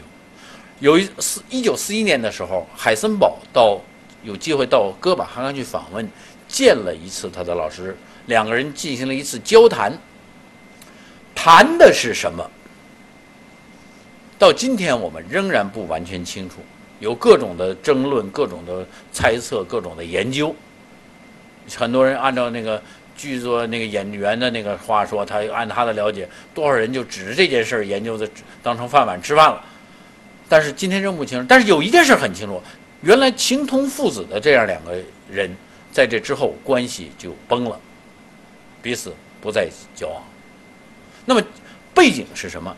[0.79, 3.81] 有一四一九四一年的时候，海森堡到
[4.23, 6.09] 有机会到哥本哈根去访问。
[6.53, 7.97] 见了一次他的老师，
[8.27, 9.91] 两个人进行了一次交谈。
[11.35, 12.49] 谈的是什么？
[14.39, 16.57] 到今天我们仍然不完全清楚，
[17.01, 20.55] 有各种的争论、各种的猜测、各种的研究。
[21.75, 22.81] 很多人按照那个
[23.17, 28.29] 剧作那个演员的那个话说，他按他的了解，多少人就指着这件事儿研究的
[28.63, 29.65] 当成饭碗吃饭了。
[30.51, 31.47] 但是今天仍不清楚。
[31.49, 32.63] 但是有一件事很清楚，
[33.01, 34.95] 原来情同父子的这样两个
[35.31, 35.51] 人。
[35.93, 37.79] 在这之后，关系就崩了，
[38.81, 40.23] 彼此不再交往。
[41.27, 41.43] 那么
[41.95, 42.75] 背景是什么？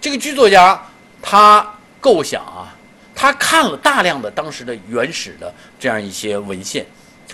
[0.00, 0.80] 这个剧作家
[1.20, 2.76] 他构想啊，
[3.14, 6.86] 他看了大量的当时的原始的这样一些文献，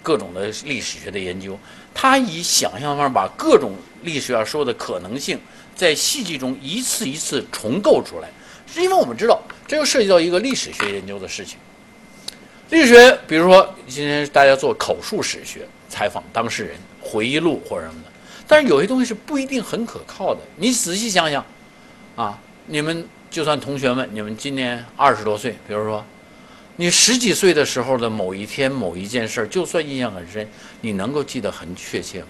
[0.03, 1.59] 各种的历史学的研究，
[1.93, 5.39] 他以想象方式把各种历史要说的可能性，
[5.75, 8.29] 在戏剧中一次一次重构出来。
[8.67, 11.59] 是因为我们知道，这又涉及到一个历史学研究的事情。
[12.75, 18.11] 历史学，比如说今天大家做口述史学，采访当事人、回忆录或者什么的，
[18.49, 20.41] 但是有些东西是不一定很可靠的。
[20.57, 21.47] 你仔细想想，
[22.17, 26.05] 啊，你们就算同学们，你们今年二十多岁，比如说，
[26.75, 30.45] 你十几岁的时候的某一天、某一件事儿，就算印象很深，
[30.81, 32.27] 你能够记得很确切吗？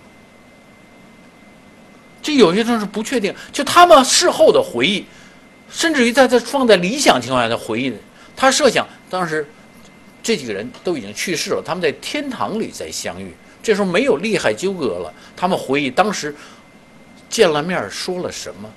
[2.20, 3.34] 这有些东西是不确定。
[3.50, 5.06] 就他们事后的回忆，
[5.70, 7.94] 甚至于在这放在理想情况下的回忆，
[8.36, 9.46] 他设想当时。
[10.24, 13.30] 这几个人都已经去世了，他们在天堂里再相遇。
[13.62, 16.34] 这时候没有利害纠葛了，他们回忆当时
[17.28, 18.68] 见了面说了什么。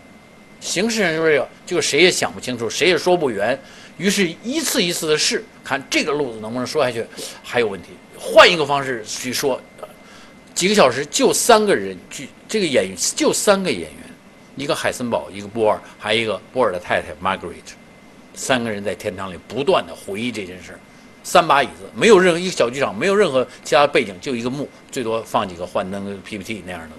[0.60, 3.58] 形式上就是这个，就谁也想不清楚，谁也说不圆。
[3.98, 7.06] 于是，一次一次的试，看这个路子能不能说下去，
[7.44, 7.90] 还有问题，
[8.20, 9.60] 换一个方式去说。
[10.54, 13.92] 几个小时就三个人，剧这个演员就三个演员，
[14.56, 17.54] 一个海森堡，一个波尔，还有一个波尔的太太 Margaret，
[18.34, 20.80] 三个人在天堂里不断的回忆这件事儿。
[21.28, 26.96] 三把椅子，没有任何一个小剧场，没有任何其他背景，就一个幕，最多放几个幻灯 PPT 那样的，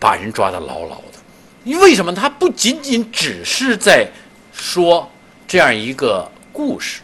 [0.00, 1.18] 把人抓得牢牢的。
[1.62, 2.10] 因为什么？
[2.14, 4.08] 他不仅仅只是在
[4.50, 5.06] 说
[5.46, 7.02] 这样一个故事，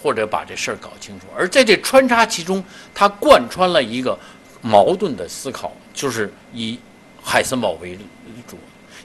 [0.00, 2.62] 或者把这事儿搞清楚，而在这穿插其中，
[2.94, 4.16] 他贯穿了一个
[4.62, 6.78] 矛盾的思考，就是以
[7.20, 7.98] 海森堡为
[8.46, 8.56] 主。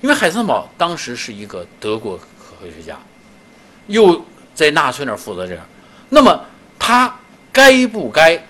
[0.02, 3.00] 因为海森堡当时是一个德国科学家，
[3.88, 4.24] 又
[4.54, 5.66] 在纳粹那儿负责这样，
[6.10, 6.46] 那么
[6.78, 7.14] 他
[7.52, 8.42] 该不该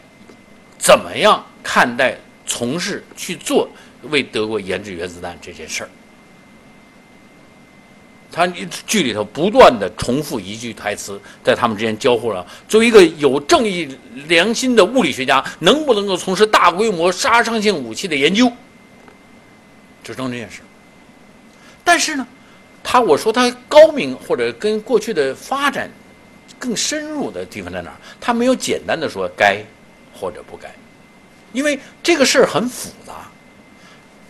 [0.78, 3.70] 怎么样看待从事去做
[4.04, 5.90] 为德国研制原子弹这件事儿？
[8.34, 8.48] 他
[8.88, 12.48] 剧里头不断的重复一句台词，在他们之间交互了。
[12.66, 13.94] 作为一个有正义
[14.28, 18.50] 良心的物理学家，能不能够从事大规模杀伤性武器的研究？
[20.02, 20.62] 就争这件事。
[21.84, 22.26] 但是呢，
[22.84, 25.90] 他我说他高明或者跟过去的发展
[26.60, 27.98] 更深入的地方在哪儿？
[28.20, 29.64] 他没有简单的说该
[30.14, 30.74] 或者不该，
[31.54, 33.28] 因为这个事儿很复杂，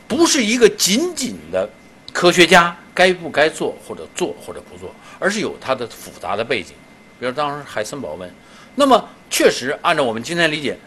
[0.08, 1.70] 不是一个仅仅的
[2.12, 2.76] 科学家。
[2.93, 6.74] 该不该做，或者做或者不做，而是有它的复杂的背景。
[7.18, 8.30] 比如当时海森堡问，
[8.76, 10.78] 那么确实按照我们今天理解，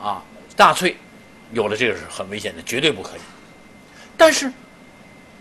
[0.00, 0.22] 啊，
[0.56, 0.96] 纳粹
[1.52, 3.20] 有了这个是很危险的，绝对不可以。
[4.16, 4.50] 但是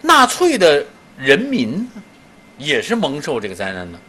[0.01, 0.83] 纳粹的
[1.17, 1.89] 人民
[2.57, 3.99] 也是蒙受这个灾难的，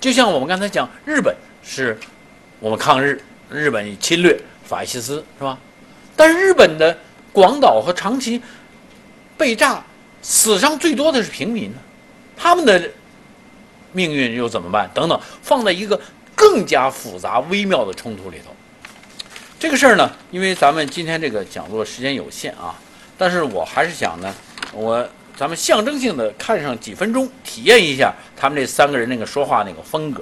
[0.00, 1.98] 就像我们刚才讲，日本是
[2.60, 5.58] 我们抗日，日本侵略法西斯是吧？
[6.16, 6.98] 但是日本的
[7.32, 8.42] 广岛和长崎
[9.36, 9.84] 被炸。
[10.20, 11.72] 死伤最多的是平民，
[12.36, 12.90] 他们的
[13.92, 14.90] 命运又怎么办？
[14.92, 15.98] 等等，放在一个
[16.34, 18.52] 更加复杂微妙的冲突里头。
[19.60, 22.74] 这个事儿呢，因为咱们今天这个讲座时间有限啊，
[23.16, 24.34] 但是我还是想呢，
[24.72, 25.08] 我
[25.38, 30.20] 咱们象征性的看上几分钟，体验一下他们这三个人那个说话那个风格。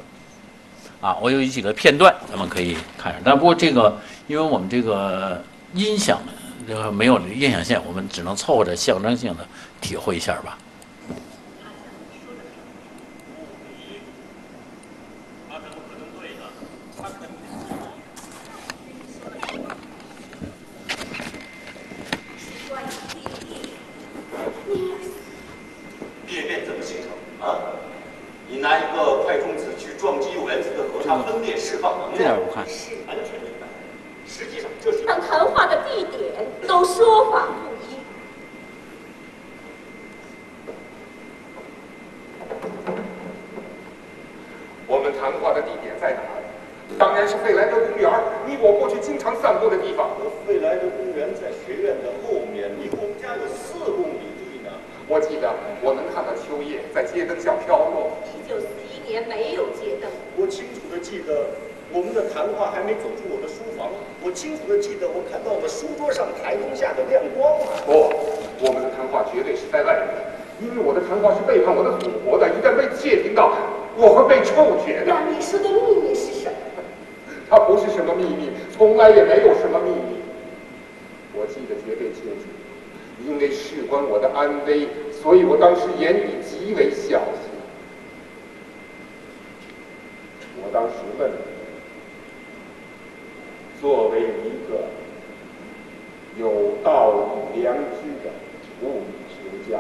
[1.01, 3.23] 啊，我有几个片段，咱们可以看上。
[3.25, 5.43] 但不过这个，因为我们这个
[5.73, 6.21] 音响。
[6.69, 9.47] 这个没有音响线，我们只能凑合着象征性的
[9.81, 10.59] 体会一下吧。
[26.29, 27.57] 裂变怎么形成啊？
[28.51, 32.35] 你拿一个快中子去撞击原子的核，它分裂释放能量，
[32.67, 33.67] 是完全明白。
[34.27, 35.05] 实际上这是。
[35.07, 37.95] 但谈话的地点都说法不一。
[44.89, 46.43] 我们谈话的地点在哪儿？
[46.99, 48.11] 当然是费莱德公园
[48.49, 50.11] 你我过去经常散步的地方。
[50.45, 53.86] 费莱德公园在学院的后面，离我们家有四。
[55.09, 58.11] 我记得我能看到秋叶在街灯下飘落。
[58.35, 60.11] 一九四一年没有街灯。
[60.37, 61.47] 我清楚的记得。
[61.95, 63.87] 我们的谈话还没走出我的书房，
[64.19, 67.47] 我清楚的记得我看到我们书桌上台灯下的亮光。
[67.87, 68.11] 不，
[68.59, 70.11] 我们的谈话绝对是在外面，
[70.59, 73.55] 因为我的谈话是背叛我的祖国的，一旦被窃听到，
[73.95, 75.15] 我会被处决的。
[75.15, 76.83] 那你说的秘密是什么？
[77.49, 80.27] 它不是什么秘密，从来也没有什么秘密。
[81.39, 82.51] 我记得绝对清楚，
[83.25, 87.51] 因为事关我的安危，所以我当时言语极为小心。
[90.63, 91.31] 我当时问。
[93.79, 94.87] 作为一个
[96.39, 97.13] 有道
[97.55, 98.31] 义良知的
[98.81, 99.79] 物理学家，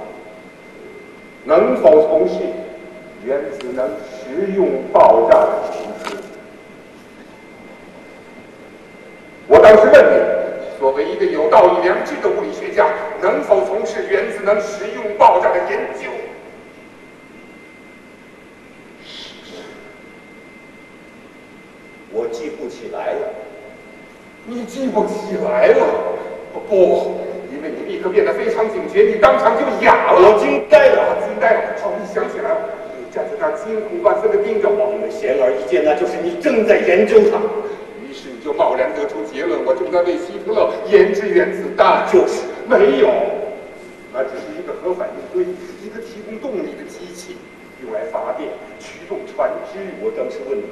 [1.45, 2.35] 能否从事
[3.25, 6.19] 原子能实用爆炸的研究？
[9.49, 10.15] 我当时问你，
[10.87, 12.87] 作为一个有道义良知的物理学家，
[13.21, 16.09] 能否从事原子能实用爆炸的研究？
[22.13, 23.35] 我记不起来了。
[24.45, 25.85] 你记不起来了？
[26.69, 27.17] 不，
[27.51, 30.21] 因为你立刻变得非常警觉，你当场就哑了。
[30.21, 31.71] 我惊呆了，惊呆了。
[31.83, 32.59] 哦，你想起来了？
[32.97, 37.43] 你站在那儿惊恐万分的盯着我，因为显而易见，那就是你正在研究它。
[38.47, 42.07] 就贸然得出结论：我正在为希特勒研制原子弹。
[42.07, 43.11] 就是没有，
[44.15, 45.43] 那只是一个核反应堆，
[45.83, 47.35] 一个提供动力的机器，
[47.83, 49.83] 用来发电、驱动船只。
[49.99, 50.63] 我当时问你，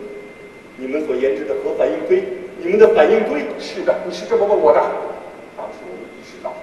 [0.77, 2.23] 你们所研制的核反应堆。
[2.63, 4.79] 你们的反应堆是的，你是这么问我的。
[5.59, 6.55] 当时我们意识到，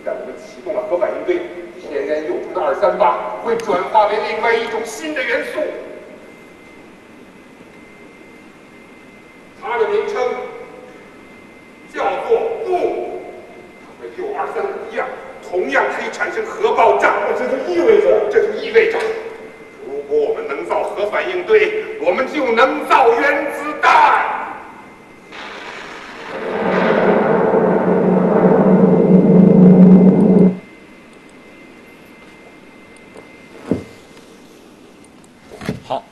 [0.00, 1.36] 一旦我们启动了核反应堆，
[1.84, 5.60] 天然铀中的二三八会转化为另外一种新的元素，
[9.60, 10.14] 它的名称
[11.92, 13.20] 叫做钼，
[13.82, 15.06] 它和铀二三五一样，
[15.48, 17.14] 同样可以产生核爆炸。
[17.36, 18.98] 这就意味着，这就意味着，
[19.86, 24.24] 如果我们能造核反应堆，我们就能造原子弹。
[35.84, 36.04] 好，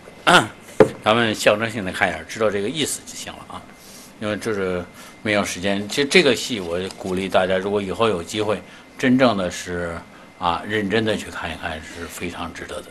[1.04, 3.62] 咱们象征性的看一下，知道这个意思就行了啊。
[4.20, 4.82] 因为这是
[5.22, 8.62] 没有时间，其实这个戏我鼓励大家，如果以后有机会，
[8.96, 9.98] 真正的是
[10.38, 12.86] 啊认真的去看一看，是非常值得的。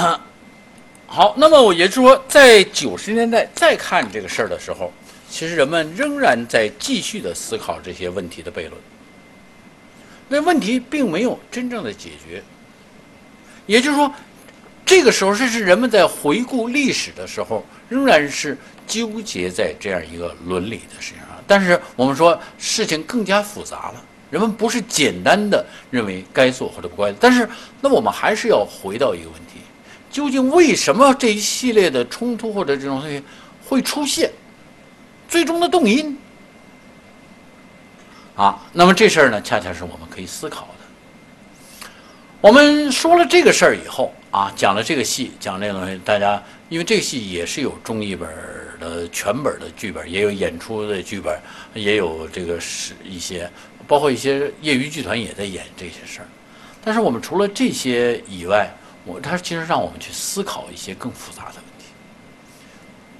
[0.00, 0.20] 啊，
[1.06, 4.92] 好，那么我也就是说，在九十年代再看这个事儿的时候，
[5.30, 8.72] 其实人们仍然在继续的思考这些问题的悖论，
[10.26, 12.42] 那问题并没有真正的解决。
[13.66, 14.12] 也就是说，
[14.92, 21.28] 这个时候，这是人们在回顾历史的时候，仍然是纠结在这样一个伦理的事情上。
[21.46, 27.16] 但是我们说，事情更加复杂了，人们不是简单的认为该做或者不该做。
[27.18, 27.48] 但是，
[27.80, 29.60] 那我们还是要回到一个问题：
[30.10, 33.22] 究竟为什么这一系列的冲突或者这种东西
[33.66, 34.30] 会出现？
[35.26, 36.18] 最终的动因
[38.36, 38.60] 啊？
[38.74, 41.88] 那么这事儿呢，恰恰是我们可以思考的。
[42.42, 48.26] 我们说了这个事儿以后啊，讲了这个戏，讲这个东西，大家因为这个戏也是有中译本
[48.80, 51.38] 的全本的剧本，也有演出的剧本，
[51.74, 53.48] 也有这个是一些，
[53.86, 56.26] 包括一些业余剧团也在演这些事儿。
[56.82, 58.70] 但是我们除了这些以外，
[59.04, 61.84] 我它其实让我们去思考一些更复杂的问题。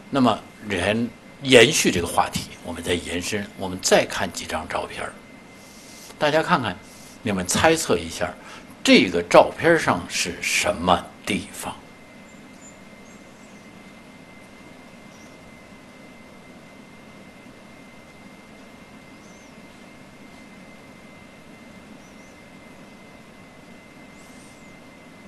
[0.08, 1.06] 那么人
[1.42, 5.12] 延续这个话题，我们再延伸，我们再看几张照片儿，
[6.18, 6.74] 大家看看，
[7.22, 8.32] 你们猜测一下。
[8.84, 11.74] 这个照片上是什么地方？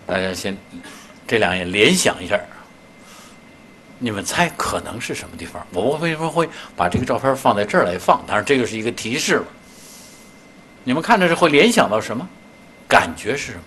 [0.06, 0.56] 大家先
[1.26, 2.38] 这两眼联想一下，
[3.98, 5.64] 你们猜可能是什么地方？
[5.72, 8.22] 我为什么会把这个照片放在这儿来放？
[8.26, 9.46] 当然，这个是一个提示了。
[10.82, 12.28] 你们看着是会联想到什么？
[12.94, 13.64] 感觉是什么？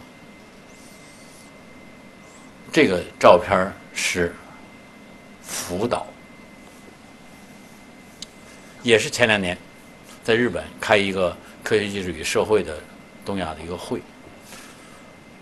[2.72, 4.34] 这个照片是
[5.42, 6.08] 福岛，
[8.84, 9.58] 也是前两年
[10.24, 12.78] 在日本开一个科学技术与社会的
[13.26, 14.02] 东亚的一个会。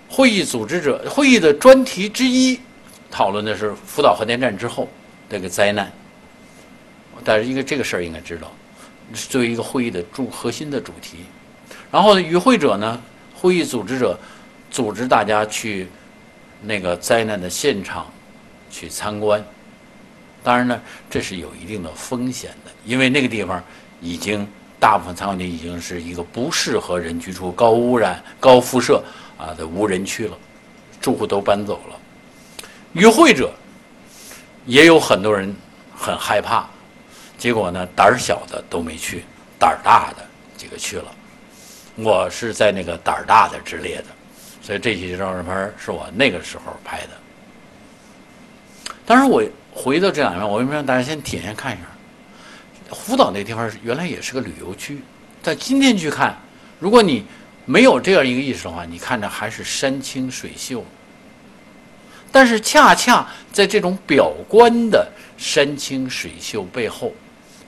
[0.09, 2.59] 会议组织者会议的专题之一，
[3.11, 4.89] 讨论的是福岛核电站之后
[5.29, 5.91] 这个灾难。
[7.23, 8.51] 但是，应该这个事儿应该知道，
[9.29, 11.19] 作为一个会议的主核心的主题。
[11.91, 12.99] 然后，与会者呢？
[13.45, 14.17] 会议组织者
[14.71, 15.87] 组织大家去
[16.63, 18.11] 那个灾难的现场
[18.71, 19.43] 去参观，
[20.43, 20.81] 当然呢，
[21.11, 23.63] 这是有一定的风险的，因为那个地方
[24.01, 24.47] 已经
[24.79, 29.03] 大部分参观地已经是一个不适合人居住、高污染、高辐射
[29.37, 30.35] 啊的无人区了，
[30.99, 31.99] 住户都搬走了。
[32.93, 33.53] 与会者
[34.65, 35.55] 也有很多人
[35.95, 36.67] 很害怕，
[37.37, 39.23] 结果呢，胆儿小的都没去，
[39.59, 40.25] 胆儿大的
[40.57, 41.05] 几个去了。
[41.95, 44.05] 我是在那个胆儿大的之列的，
[44.61, 47.09] 所以这几张照片是我那个时候拍的。
[49.05, 49.41] 当然，我
[49.73, 52.93] 回到这两面，我为什么让大家先体验看一下？
[52.93, 55.01] 福岛那地方原来也是个旅游区，
[55.41, 56.37] 在今天去看，
[56.79, 57.23] 如果你
[57.65, 60.83] 没有这样一个意识的话，你看着还是山清水秀。
[62.31, 67.13] 但是恰恰在这种表观的山清水秀背后，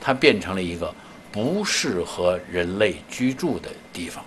[0.02, 0.94] 它变成了一个。
[1.32, 4.24] 不适合人类居住的地方，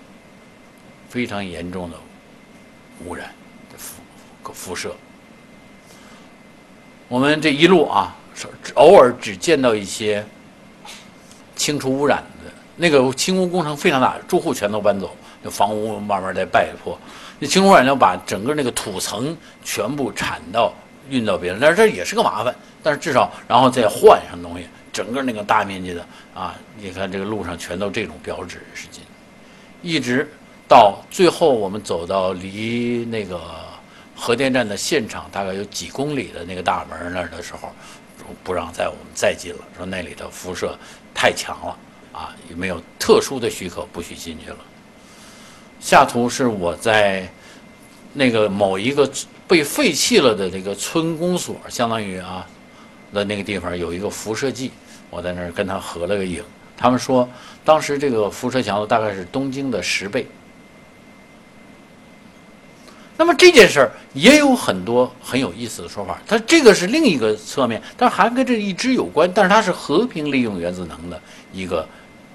[1.09, 1.97] 非常严重的
[3.05, 3.33] 污染
[3.71, 4.95] 的辐辐射。
[7.09, 8.15] 我们这一路啊，
[8.75, 10.25] 偶尔只见到一些
[11.57, 16.97] 清除污染的那个清污工程非常大，住户全都搬走，那房屋慢慢在败破。
[17.39, 20.73] 那清污染要把整个那个土层全部铲到
[21.09, 22.55] 运到别人，但是这也是个麻烦。
[22.83, 24.67] 但是至少然后再换上东西。
[24.93, 26.05] 整个那个大面积的
[26.35, 29.03] 啊，你看这个路上全都这种标志是金，
[29.83, 30.29] 一直
[30.69, 33.41] 到最后我们走到离那个
[34.17, 37.73] 核电站的现场大概有几公里的那个大门那儿的时候，
[38.43, 40.77] 不让再我们再进了，说那里头辐射
[41.15, 41.79] 太强了
[42.13, 44.59] 啊，也没有特殊的许可不许进去了。
[45.81, 47.27] 下图是我在
[48.13, 49.11] 那个某一个
[49.47, 52.47] 被废弃了的这个村公所，相当于啊。
[53.13, 54.71] 在那个地方有一个辐射剂
[55.11, 56.43] 我在那儿跟他合了个影。
[56.77, 57.29] 他们说
[57.65, 60.27] 当时这个辐射强度大概是东京的十倍。
[63.21, 71.21] 那么这件事儿也有很多很有意思的说法它这个是另一个侧面但还跟这一支有关但是它是和平利用原子能的
[71.53, 71.87] 一个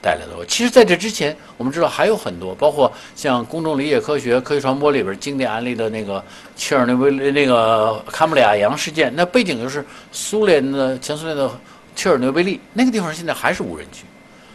[0.05, 0.45] 带来的。
[0.45, 6.23] 其实，在这之前，我们知道还有很多，包括像公众理解科学、科学传播里边经典案例的那个
[6.55, 11.49] 切尔诺贝利那个卡姆里亚扬事件，那背景就是苏联的前苏联的
[11.95, 14.05] 切尔诺贝利那个地方，现在还是无人区。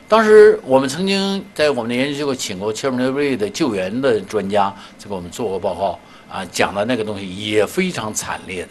[0.06, 5.98] 当时我们曾经在我们的研究机构请过切尔诺贝利的救援的专家，就给我们做过报告。
[6.32, 8.68] 啊，讲的那个东西也非常惨烈的。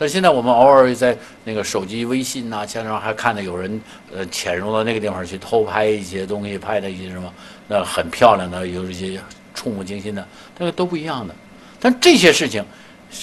[0.00, 1.14] 但现在我们偶尔在
[1.44, 3.78] 那个手机微信呐，经常还看到有人
[4.10, 7.30] 呃潜入到那个地方去偷拍一些东西，拍的一些什么，
[7.68, 9.20] 那很漂亮的，有一些
[9.54, 11.34] 触目惊心的，那个都不一样的。
[11.78, 12.64] 但这些事情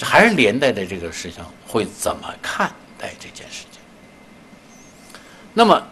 [0.00, 3.80] 还是连带的这个事情会怎么看待这件事情？
[5.52, 5.82] 那么。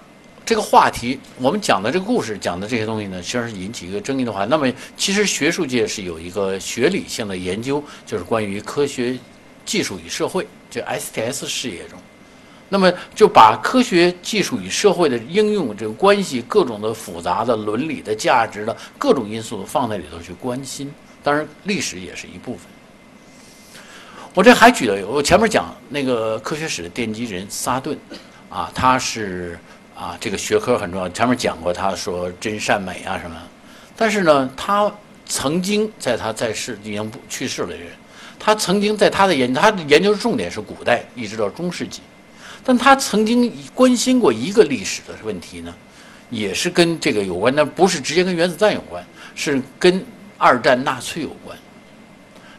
[0.45, 9.19] 这个话题，我们讲的这个故事，讲的这些东西呢，其实是引起一个争议的话，那么其实学术界是有一个学理性的研究，就是关于科学
[9.65, 10.47] 技术与社会，
[10.77, 11.99] 这 STS 事业中，
[12.69, 20.93] 那么就把科学技术与社会的应用这个关系，各种的复杂的伦理的价值的各种因素放在里头去关心，
[21.23, 22.67] 当然历史也是一部分。
[24.35, 27.99] 我这还举了，我前面讲那个科学史的奠基人萨顿，
[28.51, 29.59] 啊，他是。
[29.99, 31.09] 啊，这个学科很重要。
[31.09, 33.37] 前面讲过，他说真善美啊什么，
[33.97, 34.93] 但是呢，他
[35.25, 37.87] 曾经在他在世已经去世了的人，
[38.39, 42.01] 他曾经在他的研他的研究重点是古代一直到中世纪，
[42.65, 45.75] 但他曾经关心过一个历史的问题呢，
[46.31, 49.05] 也是跟这个有关，但不是直接跟原子弹有关，
[49.35, 50.05] 是跟
[50.39, 51.57] 二战纳粹有关。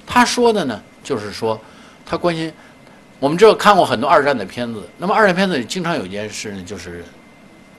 [0.05, 1.59] 他说的呢，就是说
[2.05, 2.51] 他关心，
[3.19, 7.03] 我们知道看过很多二战的片子，那么二战片子里经常有一件事呢，就是。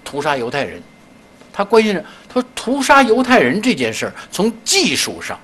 [0.04, 0.82] 屠杀犹太人，
[1.52, 5.38] 他关心着他说屠杀犹太人这件事儿从技术上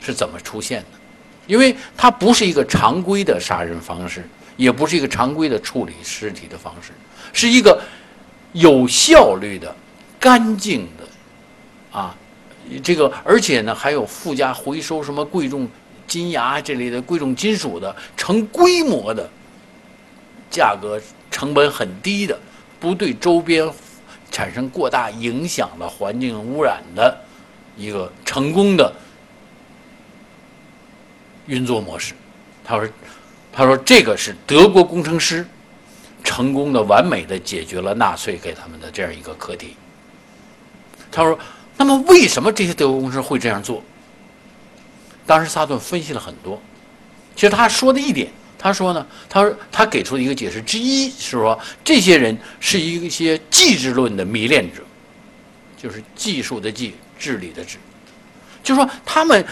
[0.00, 0.95] 是怎么出现的？
[1.46, 6.92] 因为它不是一个常规的杀人方式，也不是一个常规的处理尸体的方式，
[7.32, 7.80] 是一个
[8.52, 9.74] 有效率的、
[10.18, 12.14] 干净的啊，
[12.82, 15.68] 这个而且呢还有附加回收什么贵重
[16.06, 19.28] 金牙这类的贵重金属的，成规模的，
[20.50, 21.00] 价格
[21.30, 22.38] 成本很低的。
[22.78, 23.66] 不对周边
[24.30, 27.18] 产生过大影响的环境污染的
[27.74, 28.92] 一个成功的
[31.46, 32.14] 运作模式。
[32.64, 32.88] 他说
[33.52, 35.46] ：“他说这个是德国工程师
[36.24, 39.76] 成功的、完美的解决了纳粹给他们的这样一个课题。”
[41.10, 41.38] 他说
[41.76, 43.82] ：“那么为什么这些德国工程师会这样做？”
[45.26, 46.60] 当时萨顿分析了很多。
[47.34, 48.30] 其实他说的一点。
[48.58, 54.82] 他说呢，他说他给出的一个解释之一是说，这些人是一些技术论的迷恋者，
[55.76, 57.76] 就是技术的技，治理的治，
[58.64, 59.46] 就是说他们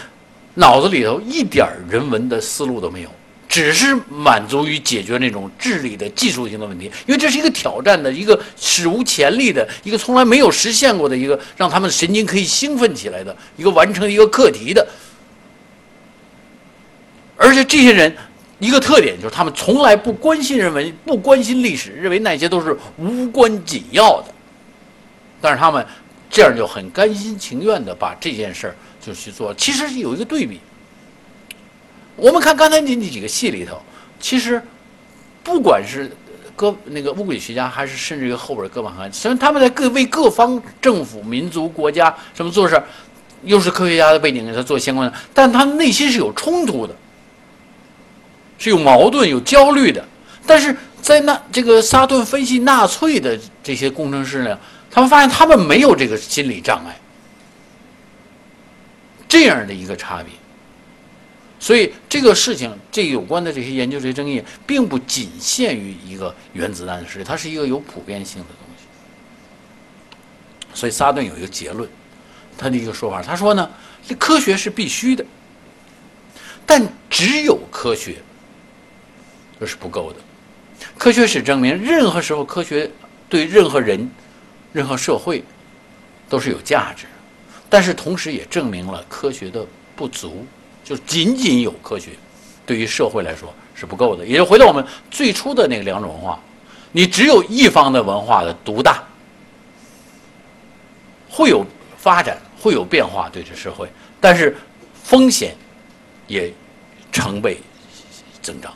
[0.55, 3.09] 脑子里头一点人文的思路都没有，
[3.47, 14.87] 只是满足于解决那种智力的技术性的问题，因为这是一个挑战的一个史无前例的一个从来没有实现过的一个让他们神经可以兴奋起来的一个完成一个课题的，
[17.37, 18.15] 而且这些人。
[18.57, 24.27] 一个特点就是他们从来不关心人文，不关心历史，认为那些都是无关紧要的。
[25.41, 25.85] 但是他们
[26.29, 28.75] 这样就很甘心情愿的把这件事儿
[29.05, 29.53] 就去做。
[29.53, 30.59] 其实是有一个对比，
[32.15, 33.81] 我们看刚才那那几个戏里头，
[34.19, 34.61] 其实
[35.43, 36.09] 不管是
[36.55, 42.81] 各那个物理学家，还是甚至于后边各方面，虽然他们在各为各方政府、民族、国家什么做事，
[43.43, 46.95] 又是科学家的背景给他做相关的，但他们内心是有冲突的。
[48.57, 50.01] 是有矛盾、有焦虑的，
[50.47, 54.57] 但是在那这个萨顿分析纳粹的这些工程师呢，
[54.89, 56.97] 他们发现他们没有这个心理障碍，
[59.35, 60.31] 这样的一个差别。
[61.59, 68.85] 所以这个事情，这有关的这些研究、这些争议，并不仅限于一个原子弹的事，它是一个有普遍性的东西。
[70.73, 71.89] 所以萨顿有一个结论，
[72.57, 73.69] 他的一个说法，他说呢，
[74.07, 75.25] 这科学是必须的，
[76.65, 78.15] 但只有科学。
[79.59, 80.19] 这是不够的。
[80.97, 82.89] 科学史证明，任何时候科学
[83.27, 84.09] 对任何人、
[84.71, 85.43] 任何社会
[86.29, 87.05] 都是有价值，
[87.75, 89.65] 但是同时也证明了科学的
[89.97, 90.45] 不足。
[90.81, 92.11] 就仅仅有科学，
[92.65, 94.25] 对于社会来说是不够的。
[94.25, 96.39] 也就回到我们最初的那个两种文化，
[96.93, 99.03] 你只有一方的文化的独大，
[101.29, 101.65] 会有
[101.97, 103.89] 发展，会有变化对这社会，
[104.21, 104.55] 但是
[105.03, 105.53] 风险
[106.27, 106.49] 也
[107.11, 107.57] 成倍
[108.41, 108.73] 增长。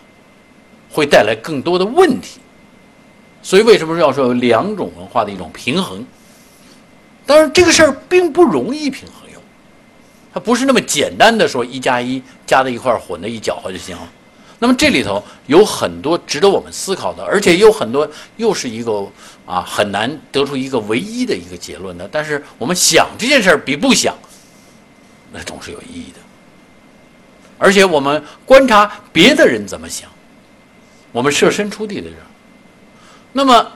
[0.92, 2.42] 会带来更多的问题，
[3.42, 6.06] 所以为什么要说有两种文化的一种平衡？
[7.30, 9.39] 当然，这个事儿并不容易平衡，有
[10.34, 14.10] 它不是那么简单的说一加一加在一块儿混在一搅和就行了。
[14.57, 19.07] 那么这里头有很多值得我们思考的，而且有很多又是一个
[19.45, 22.10] 啊很难得出一个唯一的一个结论的。
[22.11, 24.18] 但是我们想这件事儿比不想，
[25.31, 26.19] 那总是有意义的。
[27.60, 30.10] 而且我们观察别的人怎么想，
[31.11, 32.18] 我们设身处地的人。
[33.34, 33.72] 那么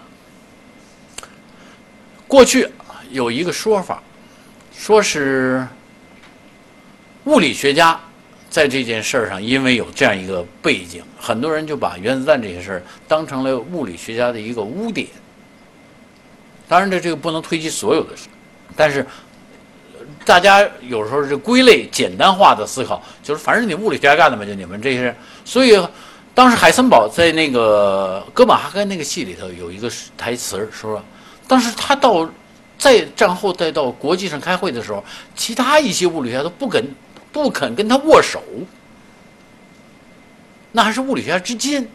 [2.27, 2.67] 过去
[3.13, 4.03] 有一个说法，
[4.75, 5.65] 说是
[7.23, 7.97] 物理学家
[8.49, 15.07] 在这件事儿上，因为有这样一个背景，很多人就把原子弹这些事儿当成了物理学家的一个污点。
[16.67, 18.27] 当然，这这个不能推及所有的事，
[18.75, 19.05] 但是。
[20.25, 25.15] 大家有时候是归类简单化的思考，就是反正你物理学家干的嘛，就你们这些人。
[25.43, 25.77] 所以
[26.33, 31.03] 当时海森堡在那个哥本哈根那个戏里头有一个台词说，
[31.45, 32.29] 当时他到
[32.83, 35.01] 在战后再到国际上开会的时候，
[35.37, 36.85] 其他一些物理学家都不肯
[37.31, 38.43] 不肯跟他握手，
[40.73, 41.87] 那还是物理学家之间。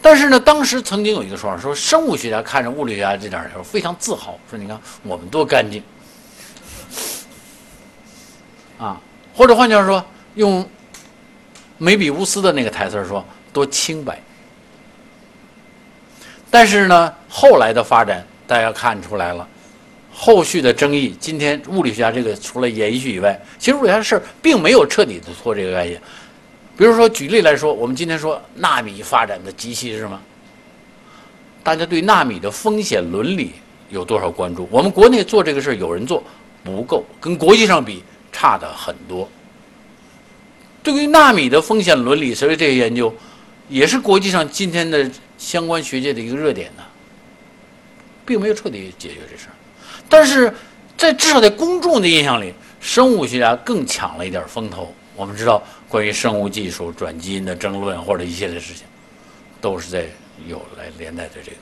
[0.00, 5.82] 但是呢，当时曾经有一个说法，说生物学家看着物理学家这点儿时候非常自豪，说你看我们多干净。
[8.78, 9.00] 啊，
[9.34, 10.04] 或者换句话说，
[10.36, 10.64] 用
[11.76, 14.22] 梅比乌斯的那个台词说，多清白。
[16.52, 18.24] 但是呢，后来的发展
[18.54, 19.44] 大家看出来了，
[20.12, 26.00] 后续的争议，今天物理学家这个除了延续以外，其实物理学家的事并没有彻底的脱这个概念。
[26.78, 30.20] 比如说，举例来说，我们今天说纳米发展的极其是什么？
[31.64, 33.54] 大家对纳米的风险伦理
[33.90, 34.68] 有多少关注？
[34.70, 36.22] 我们国内做这个事儿，有人做
[36.62, 38.04] 不够，跟国际上比。
[38.36, 39.28] 差的很多。
[40.82, 43.14] 对于纳米的风险伦理，所以这些研究
[43.68, 45.08] 也是国际上今天的
[45.38, 46.82] 相关学界的一个热点呢，
[48.24, 49.54] 并没有彻底解决这事儿。
[50.08, 50.52] 但是
[50.96, 54.94] 在至少在公众的印象里，生物学家更抢了一点风头。
[55.16, 58.84] 我们知道，关于生物技术、转基因的争论或者一系列事情，
[59.60, 60.06] 都是在
[60.48, 61.56] 有来连带的这个。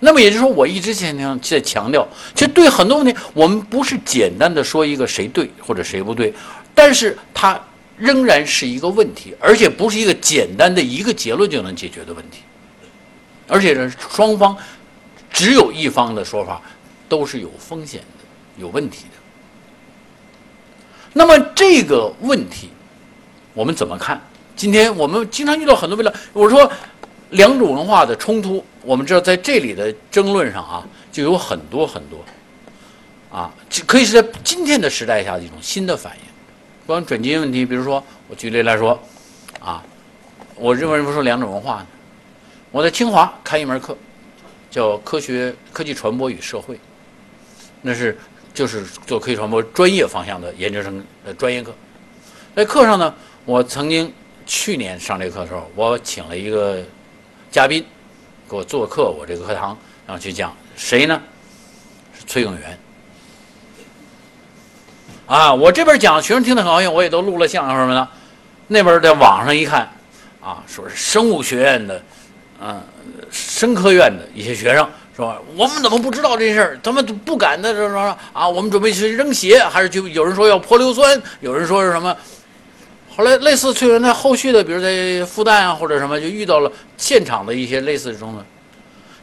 [0.00, 6.32] 那么也就是说，我一直强调在强调，其实对很多问题，我们不是简单的说一个谁对或者谁不对，
[6.74, 7.60] 但是它
[7.96, 12.40] 仍然是一个问题，而且不是一个简单的一个结论就能解决的问题，
[13.48, 14.56] 而且呢，双方
[15.34, 16.62] 只有一方的说法
[17.10, 18.24] 都是有风险的、
[18.56, 19.18] 有问题的。
[21.12, 22.70] 那么这个问题
[23.52, 24.18] 我们怎么看？
[24.56, 26.72] 今天我们经常遇到很多问题，我说。
[27.30, 32.24] 两种文化的冲突，我们知道在这里的争论上啊，就有很多很多，
[33.28, 33.52] 啊，
[33.86, 36.22] 可以是在今天的时代下的一种新的反应。
[36.86, 38.96] 关于转基因问题，比如说我举例来说，
[39.58, 39.82] 啊，
[40.54, 41.86] 我认为什么说两种文化呢？
[42.70, 43.96] 我在清华开一门课，
[44.74, 46.76] 叫科学科技传播与社会，
[47.80, 48.18] 那是
[48.52, 51.72] 就是做科技传播专业方向的研究生的专业课。
[52.56, 53.14] 在课上呢，
[53.44, 54.12] 我曾经
[54.44, 56.82] 去年上这课的时候，我请了一个。
[57.52, 57.86] 嘉宾
[58.50, 59.78] 给我做客，我这个课堂，
[60.08, 61.22] 然后去讲谁呢？
[62.18, 62.76] 是崔永元。
[65.26, 68.08] 啊，我这边讲，学生听得很高兴，我也都录了像什么的。
[68.66, 69.88] 那边在网上一看，
[70.40, 72.02] 啊，说是生物学院的，
[72.60, 72.82] 嗯，
[73.30, 76.80] 生科院的一些学生说，我们怎么不知道这事儿？
[76.82, 82.16] 他们不敢的说说啊，我们准备去扔鞋，还是就有人说要泼硫酸，有人说是什么？
[83.16, 88.44] 后来，类似崔元在后续的，比如在复旦啊或者什么，就遇到了现场的一些类似这种的。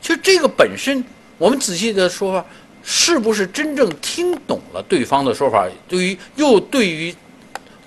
[0.02, 1.04] 其实这个本身，
[1.38, 2.46] 我们仔细的说法，
[2.84, 5.68] 是不是真正听懂了对方的说法？
[5.90, 7.14] 对于又对于，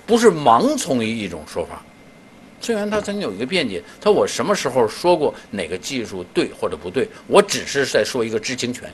[0.05, 1.81] 不是盲从于一种说法。
[2.65, 7.07] 虽然他曾经有一个辩解，他说我什么时候说过哪个技术对或者不对？
[7.27, 8.91] 我只是在说一个知情权。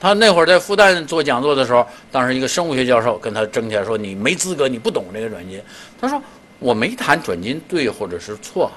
[0.00, 5.62] 他那会儿在复旦做讲座的时候，当时一个生物学教授跟他争起来说：“你没资格，你不懂这个转基因。”
[6.00, 6.20] 他说
[6.58, 8.68] ：“我没谈转基因对或者是错，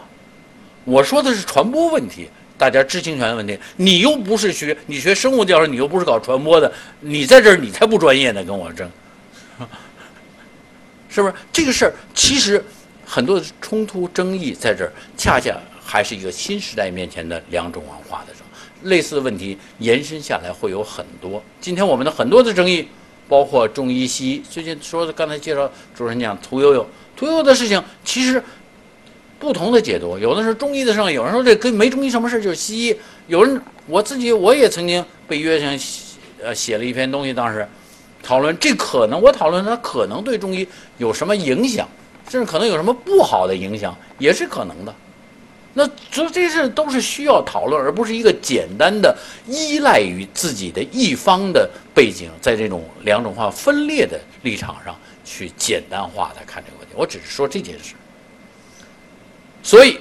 [0.86, 3.58] 我说的是传播问题，大家知情权的问题。
[3.78, 8.88] 你又不是学你学生物教授，你又不是搞传播的，你在这儿你才不专业呢，跟我争，
[11.20, 11.44] 是不是？
[11.52, 12.64] 这个事儿其实
[13.06, 18.46] 很多的冲突争议在这儿，恰恰还是一个新时代面前的两种文化的时候。”
[18.84, 21.44] 类似的问题延伸下来会有很多。
[21.60, 22.88] 今天我们的很多的争议，
[23.28, 24.44] 包括中医西医。
[24.50, 28.41] 最近说的，刚才介绍主持人讲屠呦呦，屠呦呦的事情，其实
[29.38, 30.18] 不同的解读。
[30.18, 32.96] 有的是中医的事，有人说这跟没中医什么事，就是西医。
[33.28, 35.78] 有人我自己我也曾经被约上，
[36.41, 37.68] 呃，写了一篇东西，当时
[38.22, 40.68] 讨论这可能，我讨论它可能对中医
[40.98, 41.88] 有什么影响，
[42.30, 44.94] 甚至可能有什么不好的影响，也是可能的。
[45.74, 49.16] 那所以这些事都是需要讨论，而不是一个简单的
[49.48, 56.94] 依赖于自己的一方的背景，在这种两种化分裂的立场上去简单化的看这个问题。
[56.96, 57.94] 我只是说这件事。
[59.62, 60.00] 所以，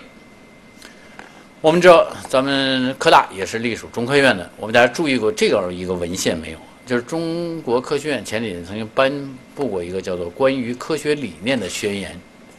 [1.60, 6.58] 我们知道咱们科大也是隶属中科院的，我们大家注意过这样一个文献没有？
[6.88, 9.12] 就是中国科学院前几年曾经颁
[9.54, 12.12] 布过一个叫做《关于科学理念的宣言》，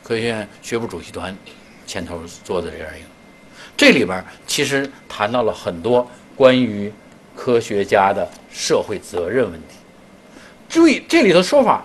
[0.08, 1.36] 科学院学部主席团
[1.88, 3.08] 牵头做的这样一个，
[3.76, 6.94] 这里边其实谈到了很多关于
[7.36, 9.78] 科学家的社会责任问题。
[10.70, 11.84] 注意这里头说法，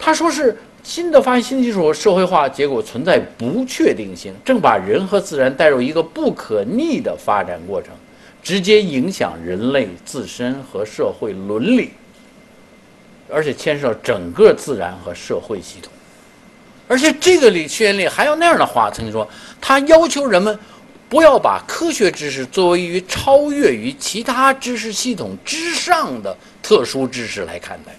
[0.00, 7.92] 他说是新的发现、新技术和社会化结果存在不确定性，正把人和自然带入一个不可逆的发展过程。
[8.42, 11.90] 直接影响人类自身和社会伦理，
[13.28, 15.92] 而且牵涉整个自然和社会系统。
[16.88, 19.28] 而且这个里宣言里还有那样的话，曾经说，
[19.60, 20.58] 他要求人们
[21.08, 27.92] 不要把科学知识作为于超越于其他知识系统之上的特殊知识来看待，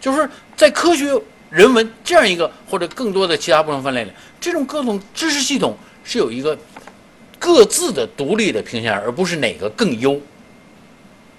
[0.00, 1.16] 就是在科学、
[1.48, 4.10] 人文这样一个或者更多的其他不同分类里，
[4.40, 6.58] 这种各种知识系统是有一个。
[7.40, 10.20] 各自的独立的评价，而不是哪个更优。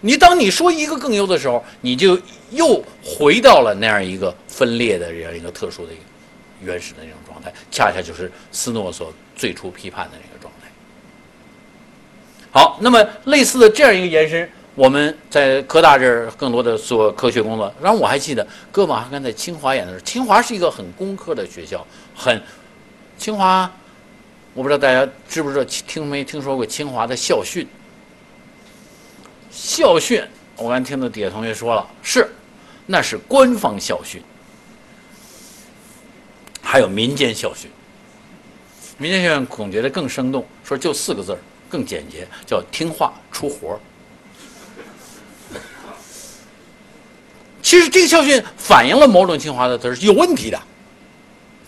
[0.02, 2.20] 你当你说一个更优的时候，你就
[2.50, 5.94] 又回到了那样一个分裂的这样一个特殊的
[6.60, 10.68] 原始的那种状态，恰恰就是斯诺所最初批判的那个状态。
[12.52, 17.72] 好，那么类似的这样一个延伸，我们在科大这儿更多的做科学工作。
[17.80, 22.42] 然后我还记得哥本哈根在清华演的时候，清华是一个很工科的学校，很
[23.20, 23.72] 清华。
[24.54, 27.66] 我不知道大家知不知道听没听说过清华的校训？
[29.50, 30.22] 校训，
[30.58, 32.30] 我刚听到底下同学说了，是，
[32.86, 34.22] 那是官方校训。
[36.62, 37.70] 还有民间校训，
[38.98, 41.38] 民间校训总结的更生动，说就四个字，
[41.70, 43.80] 更简洁，叫听话出活。
[47.62, 50.62] 其实这个校训反映了某种清华的词是有问题的，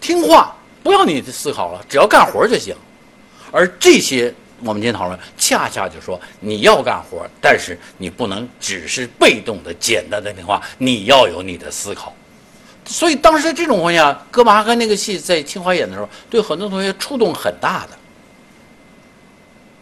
[0.01, 0.53] 听话。
[0.83, 2.75] 不要你的思考了，只要干活就行。
[3.51, 12.13] 而这些我们今天讨论，恰恰就说你要干活，但是你不能只是被动的、简单的听话，你要有你的思考。
[12.85, 17.97] 所以当时在这种环境下，戈巴和那个戏在清华演的时候，对很多同学触动很大的。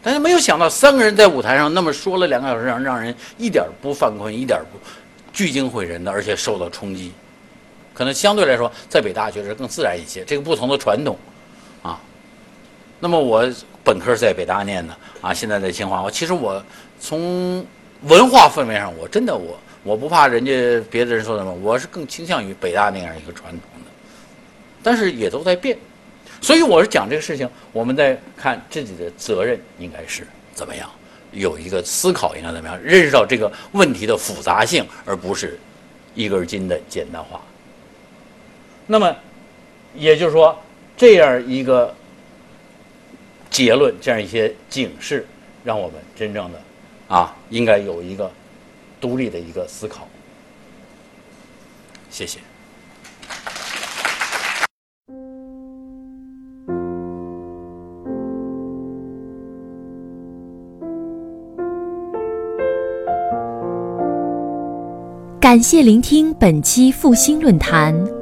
[0.02, 4.78] 大家没有想到，三个人在舞台上那么说了两个小时，让让人一点不犯困，一点不
[5.32, 7.12] 聚精会神的，而且受到冲击。
[7.94, 10.24] 可能相对来说，在北大确实更自然一些。
[10.24, 11.16] 这个不同的传统，
[11.82, 12.00] 啊，
[13.00, 13.46] 那么我
[13.84, 16.02] 本科在北大念的，啊，现在在清华。
[16.02, 16.62] 我其实我
[17.00, 17.64] 从
[18.02, 20.52] 文化氛围上，我真的我我不怕人家
[20.90, 23.90] 别的人说什么，我是更倾向于北大那样一个传统的。
[24.82, 25.78] 但是也都在变，
[26.40, 30.90] 所以我是讲这个事情，我们在看自己的责任应该是怎么样，
[31.32, 35.58] 有一个思考应该怎么样，认识到这个问题的复杂性，而不是
[36.14, 37.40] 一根筋的简单化。
[38.86, 39.16] 那么，
[39.94, 40.58] 也就是说，
[40.96, 41.94] 这样一个
[43.48, 45.26] 结论，这样一些警示，
[45.64, 46.60] 让我们真正的
[47.08, 48.30] 啊，应该有一个
[49.00, 50.06] 独立的一个思考。
[52.10, 52.38] 谢谢。
[65.40, 68.21] 感谢聆听本期复兴论坛。